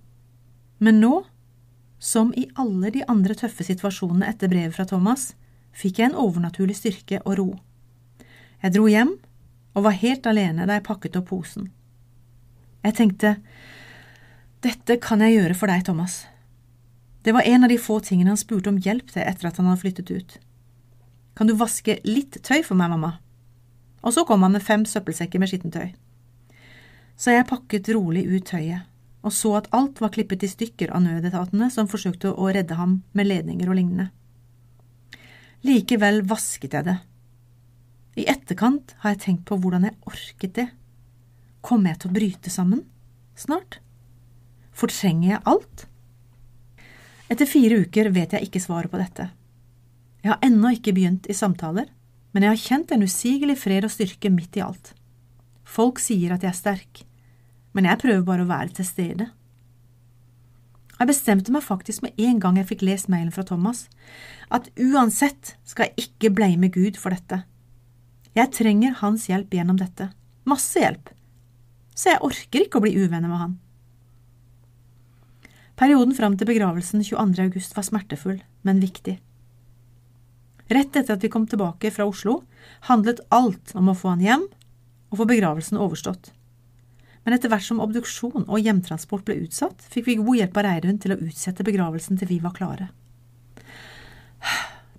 Men 0.78 1.02
nå 1.02 1.24
som 1.98 2.30
i 2.36 2.46
alle 2.54 2.90
de 2.94 3.02
andre 3.10 3.34
tøffe 3.34 3.66
situasjonene 3.66 4.28
etter 4.30 4.50
brevet 4.50 4.74
fra 4.76 4.86
Thomas, 4.86 5.32
fikk 5.74 5.98
jeg 5.98 6.10
en 6.10 6.18
overnaturlig 6.18 6.76
styrke 6.78 7.20
og 7.24 7.38
ro. 7.38 7.48
Jeg 8.62 8.74
dro 8.74 8.86
hjem 8.90 9.14
og 9.76 9.84
var 9.86 9.98
helt 10.00 10.26
alene 10.26 10.66
da 10.66 10.78
jeg 10.78 10.86
pakket 10.86 11.18
opp 11.20 11.28
posen. 11.30 11.68
Jeg 12.86 12.96
tenkte, 12.98 13.36
dette 14.62 14.98
kan 15.02 15.22
jeg 15.22 15.36
gjøre 15.38 15.56
for 15.58 15.70
deg, 15.70 15.84
Thomas. 15.86 16.24
Det 17.22 17.34
var 17.34 17.46
en 17.46 17.66
av 17.66 17.70
de 17.70 17.78
få 17.82 17.98
tingene 18.02 18.32
han 18.32 18.40
spurte 18.40 18.70
om 18.70 18.78
hjelp 18.82 19.10
til 19.12 19.26
etter 19.26 19.50
at 19.50 19.58
han 19.58 19.68
hadde 19.68 19.82
flyttet 19.82 20.10
ut. 20.10 20.36
Kan 21.38 21.50
du 21.50 21.54
vaske 21.58 21.98
litt 22.06 22.40
tøy 22.42 22.62
for 22.66 22.78
meg, 22.78 22.90
mamma? 22.94 23.18
Og 24.02 24.14
så 24.14 24.24
kom 24.26 24.42
han 24.46 24.54
med 24.54 24.64
fem 24.64 24.86
søppelsekker 24.86 25.42
med 25.42 25.50
skittentøy. 25.50 25.90
Så 27.18 27.34
jeg 27.34 27.46
pakket 27.50 27.90
rolig 27.94 28.24
ut 28.30 28.46
tøyet 28.46 28.86
og 29.26 29.34
så 29.34 29.54
at 29.58 29.68
alt 29.74 30.00
var 30.02 30.12
klippet 30.14 30.44
i 30.46 30.50
stykker 30.50 30.92
av 30.94 31.02
nødetatene 31.04 31.70
som 31.74 31.90
forsøkte 31.90 32.32
å 32.32 32.50
redde 32.54 32.78
ham 32.78 33.00
med 33.18 33.28
ledninger 33.28 33.70
og 33.70 33.78
lignende. 33.78 34.10
Likevel 35.66 36.22
vasket 36.28 36.76
jeg 36.76 36.86
det. 36.86 36.98
I 38.18 38.28
etterkant 38.30 38.94
har 39.02 39.14
jeg 39.14 39.22
tenkt 39.24 39.44
på 39.48 39.58
hvordan 39.58 39.88
jeg 39.88 39.98
orket 40.06 40.54
det. 40.54 40.68
Kommer 41.62 41.92
jeg 41.92 42.02
til 42.02 42.10
å 42.10 42.16
bryte 42.18 42.52
sammen 42.54 42.84
snart? 43.38 43.80
Fortrenger 44.78 45.32
jeg 45.32 45.44
alt? 45.50 45.86
Etter 47.28 47.50
fire 47.50 47.82
uker 47.84 48.10
vet 48.14 48.34
jeg 48.34 48.46
ikke 48.46 48.62
svaret 48.62 48.90
på 48.92 49.00
dette. 49.00 49.28
Jeg 50.22 50.32
har 50.32 50.44
ennå 50.46 50.70
ikke 50.74 50.94
begynt 50.96 51.28
i 51.30 51.36
samtaler, 51.36 51.90
men 52.32 52.44
jeg 52.44 52.54
har 52.54 52.62
kjent 52.62 52.94
en 52.94 53.04
usigelig 53.06 53.58
fred 53.60 53.86
og 53.86 53.92
styrke 53.92 54.30
midt 54.32 54.58
i 54.58 54.64
alt. 54.64 54.92
Folk 55.68 56.00
sier 56.02 56.34
at 56.34 56.46
jeg 56.46 56.52
er 56.52 56.58
sterk, 56.58 57.02
men 57.78 57.86
jeg 57.86 58.02
prøver 58.02 58.24
bare 58.26 58.42
å 58.42 58.50
være 58.50 58.74
til 58.74 58.86
stede. 58.88 59.28
Jeg 60.98 61.06
bestemte 61.06 61.52
meg 61.54 61.62
faktisk 61.62 62.02
med 62.02 62.16
en 62.18 62.40
gang 62.42 62.56
jeg 62.58 62.66
fikk 62.72 62.80
lest 62.82 63.06
mailen 63.06 63.30
fra 63.30 63.44
Thomas, 63.46 63.84
at 64.50 64.66
uansett 64.82 65.52
skal 65.62 65.86
jeg 65.86 66.08
ikke 66.08 66.32
blame 66.34 66.72
Gud 66.74 66.98
for 66.98 67.14
dette. 67.14 67.44
Jeg 68.34 68.50
trenger 68.56 68.96
hans 68.98 69.28
hjelp 69.30 69.54
gjennom 69.54 69.78
dette, 69.78 70.08
masse 70.42 70.82
hjelp, 70.82 71.12
så 71.94 72.16
jeg 72.16 72.22
orker 72.26 72.64
ikke 72.64 72.80
å 72.80 72.82
bli 72.82 72.96
uvenner 72.98 73.30
med 73.30 73.42
han. 73.44 73.54
Perioden 75.78 76.16
fram 76.18 76.34
til 76.34 76.50
begravelsen 76.50 77.04
22. 77.06 77.44
august 77.44 77.78
var 77.78 77.86
smertefull, 77.86 78.40
men 78.66 78.82
viktig. 78.82 79.20
Rett 80.66 80.98
etter 80.98 81.14
at 81.14 81.22
vi 81.22 81.30
kom 81.30 81.46
tilbake 81.46 81.94
fra 81.94 82.08
Oslo, 82.10 82.40
handlet 82.90 83.22
alt 83.30 83.70
om 83.78 83.92
å 83.92 83.96
få 83.96 84.16
han 84.16 84.26
hjem 84.26 84.48
og 85.12 85.22
få 85.22 85.28
begravelsen 85.30 85.78
overstått 85.78 86.32
men 87.28 87.34
etter 87.36 87.50
hvert 87.52 87.60
som 87.60 87.82
obduksjon 87.84 88.46
og 88.46 88.62
hjemtransport 88.64 89.26
ble 89.28 89.34
utsatt, 89.42 89.82
fikk 89.92 90.06
vi 90.06 90.14
god 90.16 90.38
hjelp 90.38 90.54
av 90.56 90.64
Reidun 90.64 90.96
til 90.96 91.12
å 91.12 91.18
utsette 91.26 91.66
begravelsen 91.66 92.16
til 92.16 92.30
vi 92.30 92.38
var 92.40 92.54
klare. 92.56 92.86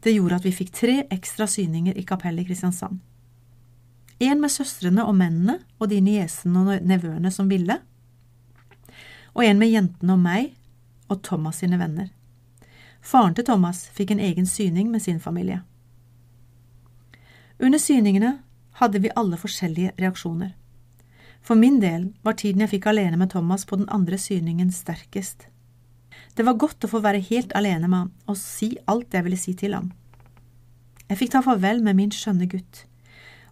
Det 0.05 0.13
gjorde 0.13 0.37
at 0.37 0.45
vi 0.45 0.51
fikk 0.53 0.69
tre 0.77 0.93
ekstra 1.09 1.47
syninger 1.49 1.97
i 1.97 2.03
kapellet 2.05 2.45
i 2.45 2.51
Kristiansand. 2.51 2.99
En 4.21 4.43
med 4.43 4.53
søstrene 4.53 5.07
og 5.09 5.17
mennene 5.17 5.57
og 5.79 5.89
de 5.89 6.03
niesene 6.05 6.61
og 6.61 6.85
nevøene 6.85 7.33
som 7.33 7.49
ville, 7.49 7.79
og 9.33 9.41
en 9.47 9.57
med 9.57 9.73
jentene 9.73 10.13
og 10.13 10.21
meg 10.21 10.53
og 11.09 11.23
Thomas 11.25 11.63
sine 11.63 11.81
venner. 11.81 12.13
Faren 13.01 13.33
til 13.33 13.49
Thomas 13.49 13.87
fikk 13.97 14.13
en 14.13 14.21
egen 14.29 14.45
syning 14.45 14.93
med 14.93 15.01
sin 15.01 15.17
familie. 15.17 15.63
Under 17.57 17.81
syningene 17.81 18.35
hadde 18.77 19.01
vi 19.01 19.17
alle 19.17 19.41
forskjellige 19.41 19.97
reaksjoner. 19.97 20.53
For 21.49 21.57
min 21.57 21.79
del 21.81 22.11
var 22.21 22.35
tiden 22.37 22.61
jeg 22.61 22.69
fikk 22.75 22.91
alene 22.91 23.17
med 23.17 23.31
Thomas 23.33 23.63
på 23.65 23.79
den 23.79 23.87
andre 23.89 24.19
syningen 24.21 24.69
sterkest. 24.69 25.47
Det 26.37 26.45
var 26.45 26.59
godt 26.61 26.85
å 26.85 26.89
få 26.91 27.01
være 27.01 27.23
helt 27.25 27.55
alene 27.57 27.89
med 27.89 28.03
ham 28.03 28.11
og 28.29 28.37
si 28.37 28.75
alt 28.85 29.17
jeg 29.17 29.25
ville 29.25 29.39
si 29.41 29.55
til 29.57 29.73
ham. 29.73 29.87
Jeg 31.09 31.17
fikk 31.17 31.33
ta 31.33 31.41
farvel 31.41 31.81
med 31.81 31.97
min 31.97 32.13
skjønne 32.13 32.45
gutt, 32.51 32.83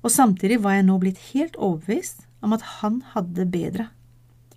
og 0.05 0.13
samtidig 0.13 0.61
var 0.61 0.77
jeg 0.77 0.85
nå 0.85 0.99
blitt 1.01 1.25
helt 1.31 1.57
overbevist 1.57 2.27
om 2.45 2.53
at 2.53 2.69
han 2.77 3.01
hadde 3.15 3.33
det 3.41 3.49
bedre, 3.57 3.89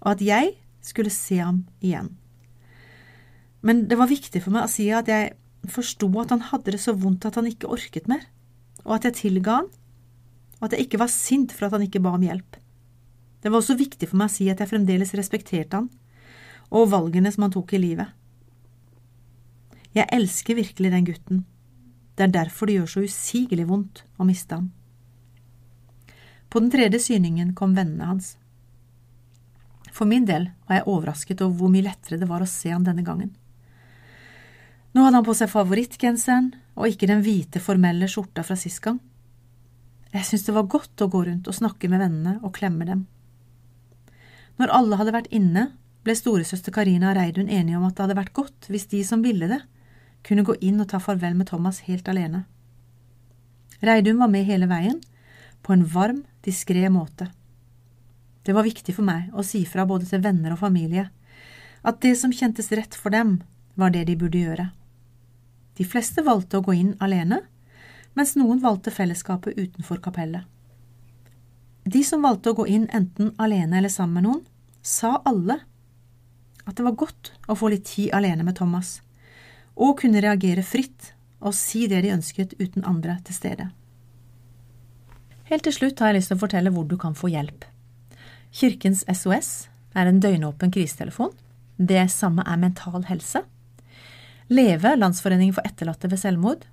og 0.05 0.13
at 0.19 0.29
jeg 0.29 0.53
skulle 0.85 1.17
se 1.17 1.41
ham 1.41 1.65
igjen. 1.81 2.13
Men 3.65 3.87
det 3.89 3.97
var 3.97 4.13
viktig 4.13 4.45
for 4.45 4.53
meg 4.53 4.69
å 4.69 4.75
si 4.77 4.93
at 4.93 5.09
jeg 5.09 5.33
forsto 5.65 6.13
at 6.21 6.37
han 6.37 6.45
hadde 6.53 6.77
det 6.77 6.85
så 6.85 6.93
vondt 6.93 7.25
at 7.25 7.41
han 7.41 7.49
ikke 7.49 7.73
orket 7.73 8.05
mer, 8.05 8.29
og 8.85 8.99
at 9.01 9.09
jeg 9.09 9.23
tilga 9.25 9.63
han, 9.63 9.77
og 10.61 10.69
at 10.69 10.77
jeg 10.77 10.91
ikke 10.91 11.07
var 11.09 11.17
sint 11.23 11.57
for 11.57 11.71
at 11.71 11.81
han 11.81 11.89
ikke 11.89 12.05
ba 12.05 12.21
om 12.21 12.29
hjelp. 12.29 12.67
Det 13.41 13.49
var 13.49 13.63
også 13.63 13.79
viktig 13.79 14.09
for 14.11 14.21
meg 14.21 14.31
å 14.31 14.35
si 14.35 14.49
at 14.53 14.61
jeg 14.61 14.71
fremdeles 14.71 15.15
respekterte 15.17 15.81
han, 15.81 15.89
og 16.71 16.91
valgene 16.93 17.33
som 17.33 17.47
han 17.47 17.55
tok 17.55 17.73
i 17.75 17.83
livet. 17.83 18.13
Jeg 19.97 20.07
elsker 20.15 20.59
virkelig 20.59 20.93
den 20.93 21.07
gutten. 21.09 21.41
Det 22.15 22.29
er 22.29 22.35
derfor 22.35 22.69
det 22.69 22.77
gjør 22.77 22.93
så 22.93 23.03
usigelig 23.03 23.67
vondt 23.67 24.05
å 24.21 24.27
miste 24.29 24.55
ham. 24.55 24.69
På 26.51 26.61
den 26.63 26.71
tredje 26.71 27.01
syningen 27.03 27.55
kom 27.59 27.75
vennene 27.75 28.07
hans. 28.07 28.35
For 29.91 30.07
min 30.07 30.27
del 30.29 30.51
var 30.69 30.81
jeg 30.81 30.89
overrasket 30.91 31.43
over 31.43 31.57
hvor 31.59 31.73
mye 31.73 31.87
lettere 31.89 32.19
det 32.21 32.29
var 32.31 32.43
å 32.45 32.51
se 32.51 32.71
han 32.71 32.87
denne 32.87 33.07
gangen. 33.07 33.33
Nå 34.95 35.05
hadde 35.05 35.21
han 35.21 35.27
på 35.27 35.37
seg 35.39 35.51
favorittgenseren 35.51 36.53
og 36.79 36.91
ikke 36.91 37.09
den 37.11 37.23
hvite, 37.23 37.63
formelle 37.63 38.09
skjorta 38.11 38.43
fra 38.47 38.57
sist 38.59 38.83
gang. 38.83 38.99
Jeg 40.11 40.27
syntes 40.27 40.49
det 40.49 40.55
var 40.57 40.71
godt 40.71 41.03
å 41.03 41.11
gå 41.11 41.23
rundt 41.27 41.51
og 41.51 41.55
snakke 41.55 41.91
med 41.91 42.03
vennene 42.03 42.39
og 42.43 42.55
klemme 42.57 42.87
dem. 42.87 43.07
Når 44.61 44.73
alle 44.77 44.99
hadde 45.01 45.15
vært 45.17 45.31
inne 45.33 45.71
ble 46.05 46.15
storesøster 46.17 46.75
Karina 46.75 47.11
og 47.11 47.17
Reidun 47.17 47.49
enige 47.49 47.79
om 47.79 47.87
at 47.89 47.97
det 47.97 48.05
hadde 48.05 48.19
vært 48.19 48.35
godt 48.37 48.69
hvis 48.69 48.89
de 48.93 49.01
som 49.09 49.23
ville 49.25 49.49
det, 49.49 49.61
kunne 50.27 50.45
gå 50.45 50.59
inn 50.61 50.81
og 50.83 50.91
ta 50.91 51.01
farvel 51.01 51.37
med 51.37 51.49
Thomas 51.49 51.81
helt 51.87 52.09
alene. 52.13 52.45
Reidun 53.81 54.21
var 54.21 54.29
med 54.29 54.45
hele 54.45 54.69
veien, 54.69 54.99
på 55.65 55.73
en 55.73 55.87
varm, 55.89 56.25
diskré 56.45 56.89
måte. 56.93 57.31
Det 58.45 58.53
var 58.57 58.65
viktig 58.69 58.93
for 58.97 59.05
meg 59.05 59.33
å 59.33 59.45
si 59.45 59.63
fra 59.69 59.87
både 59.89 60.09
til 60.09 60.23
venner 60.25 60.53
og 60.53 60.61
familie 60.61 61.09
at 61.81 62.01
det 62.05 62.13
som 62.21 62.33
kjentes 62.33 62.69
rett 62.77 62.97
for 62.97 63.13
dem, 63.13 63.39
var 63.81 63.93
det 63.95 64.05
de 64.09 64.17
burde 64.21 64.41
gjøre. 64.41 64.67
De 65.81 65.87
fleste 65.89 66.21
valgte 66.27 66.61
å 66.61 66.65
gå 66.65 66.75
inn 66.77 66.95
alene, 67.01 67.41
mens 68.13 68.35
noen 68.37 68.61
valgte 68.61 68.93
fellesskapet 68.93 69.57
utenfor 69.57 70.03
kapellet. 70.05 70.45
De 71.89 72.03
som 72.05 72.21
valgte 72.21 72.53
å 72.53 72.59
gå 72.59 72.67
inn 72.69 72.89
enten 72.93 73.33
alene 73.41 73.79
eller 73.79 73.93
sammen 73.93 74.21
med 74.21 74.27
noen, 74.29 74.43
sa 74.83 75.21
alle 75.25 75.61
at 76.67 76.77
det 76.77 76.85
var 76.87 76.99
godt 76.99 77.33
å 77.51 77.57
få 77.59 77.71
litt 77.73 77.87
tid 77.89 78.13
alene 78.15 78.45
med 78.47 78.57
Thomas, 78.59 79.01
og 79.75 79.99
kunne 80.03 80.23
reagere 80.23 80.65
fritt 80.67 81.13
og 81.41 81.57
si 81.57 81.87
det 81.91 82.03
de 82.05 82.15
ønsket 82.15 82.55
uten 82.61 82.85
andre 82.85 83.17
til 83.27 83.37
stede. 83.37 83.71
Helt 85.51 85.65
til 85.67 85.75
slutt 85.75 85.99
har 85.99 86.13
jeg 86.13 86.21
lyst 86.21 86.31
til 86.31 86.39
å 86.39 86.45
fortelle 86.45 86.73
hvor 86.75 86.87
du 86.87 86.97
kan 87.01 87.17
få 87.19 87.33
hjelp. 87.33 87.65
Kirkens 88.55 89.03
SOS 89.09 89.71
er 89.99 90.07
en 90.07 90.21
døgnåpen 90.23 90.71
krisetelefon. 90.75 91.33
Det 91.77 92.05
samme 92.13 92.45
er 92.47 92.61
Mental 92.61 93.07
Helse. 93.09 93.43
Leve, 94.51 94.95
Landsforeningen 94.99 95.57
for 95.57 95.67
etterlatte 95.67 96.11
ved 96.11 96.21
selvmord. 96.23 96.67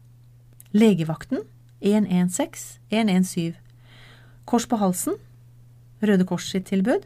Legevakten 0.78 1.46
116 1.82 2.82
117. 2.90 3.56
Kors 4.48 4.66
på 4.70 4.80
halsen, 4.80 5.18
Røde 6.02 6.26
Kors 6.28 6.48
sitt 6.52 6.70
tilbud. 6.70 7.06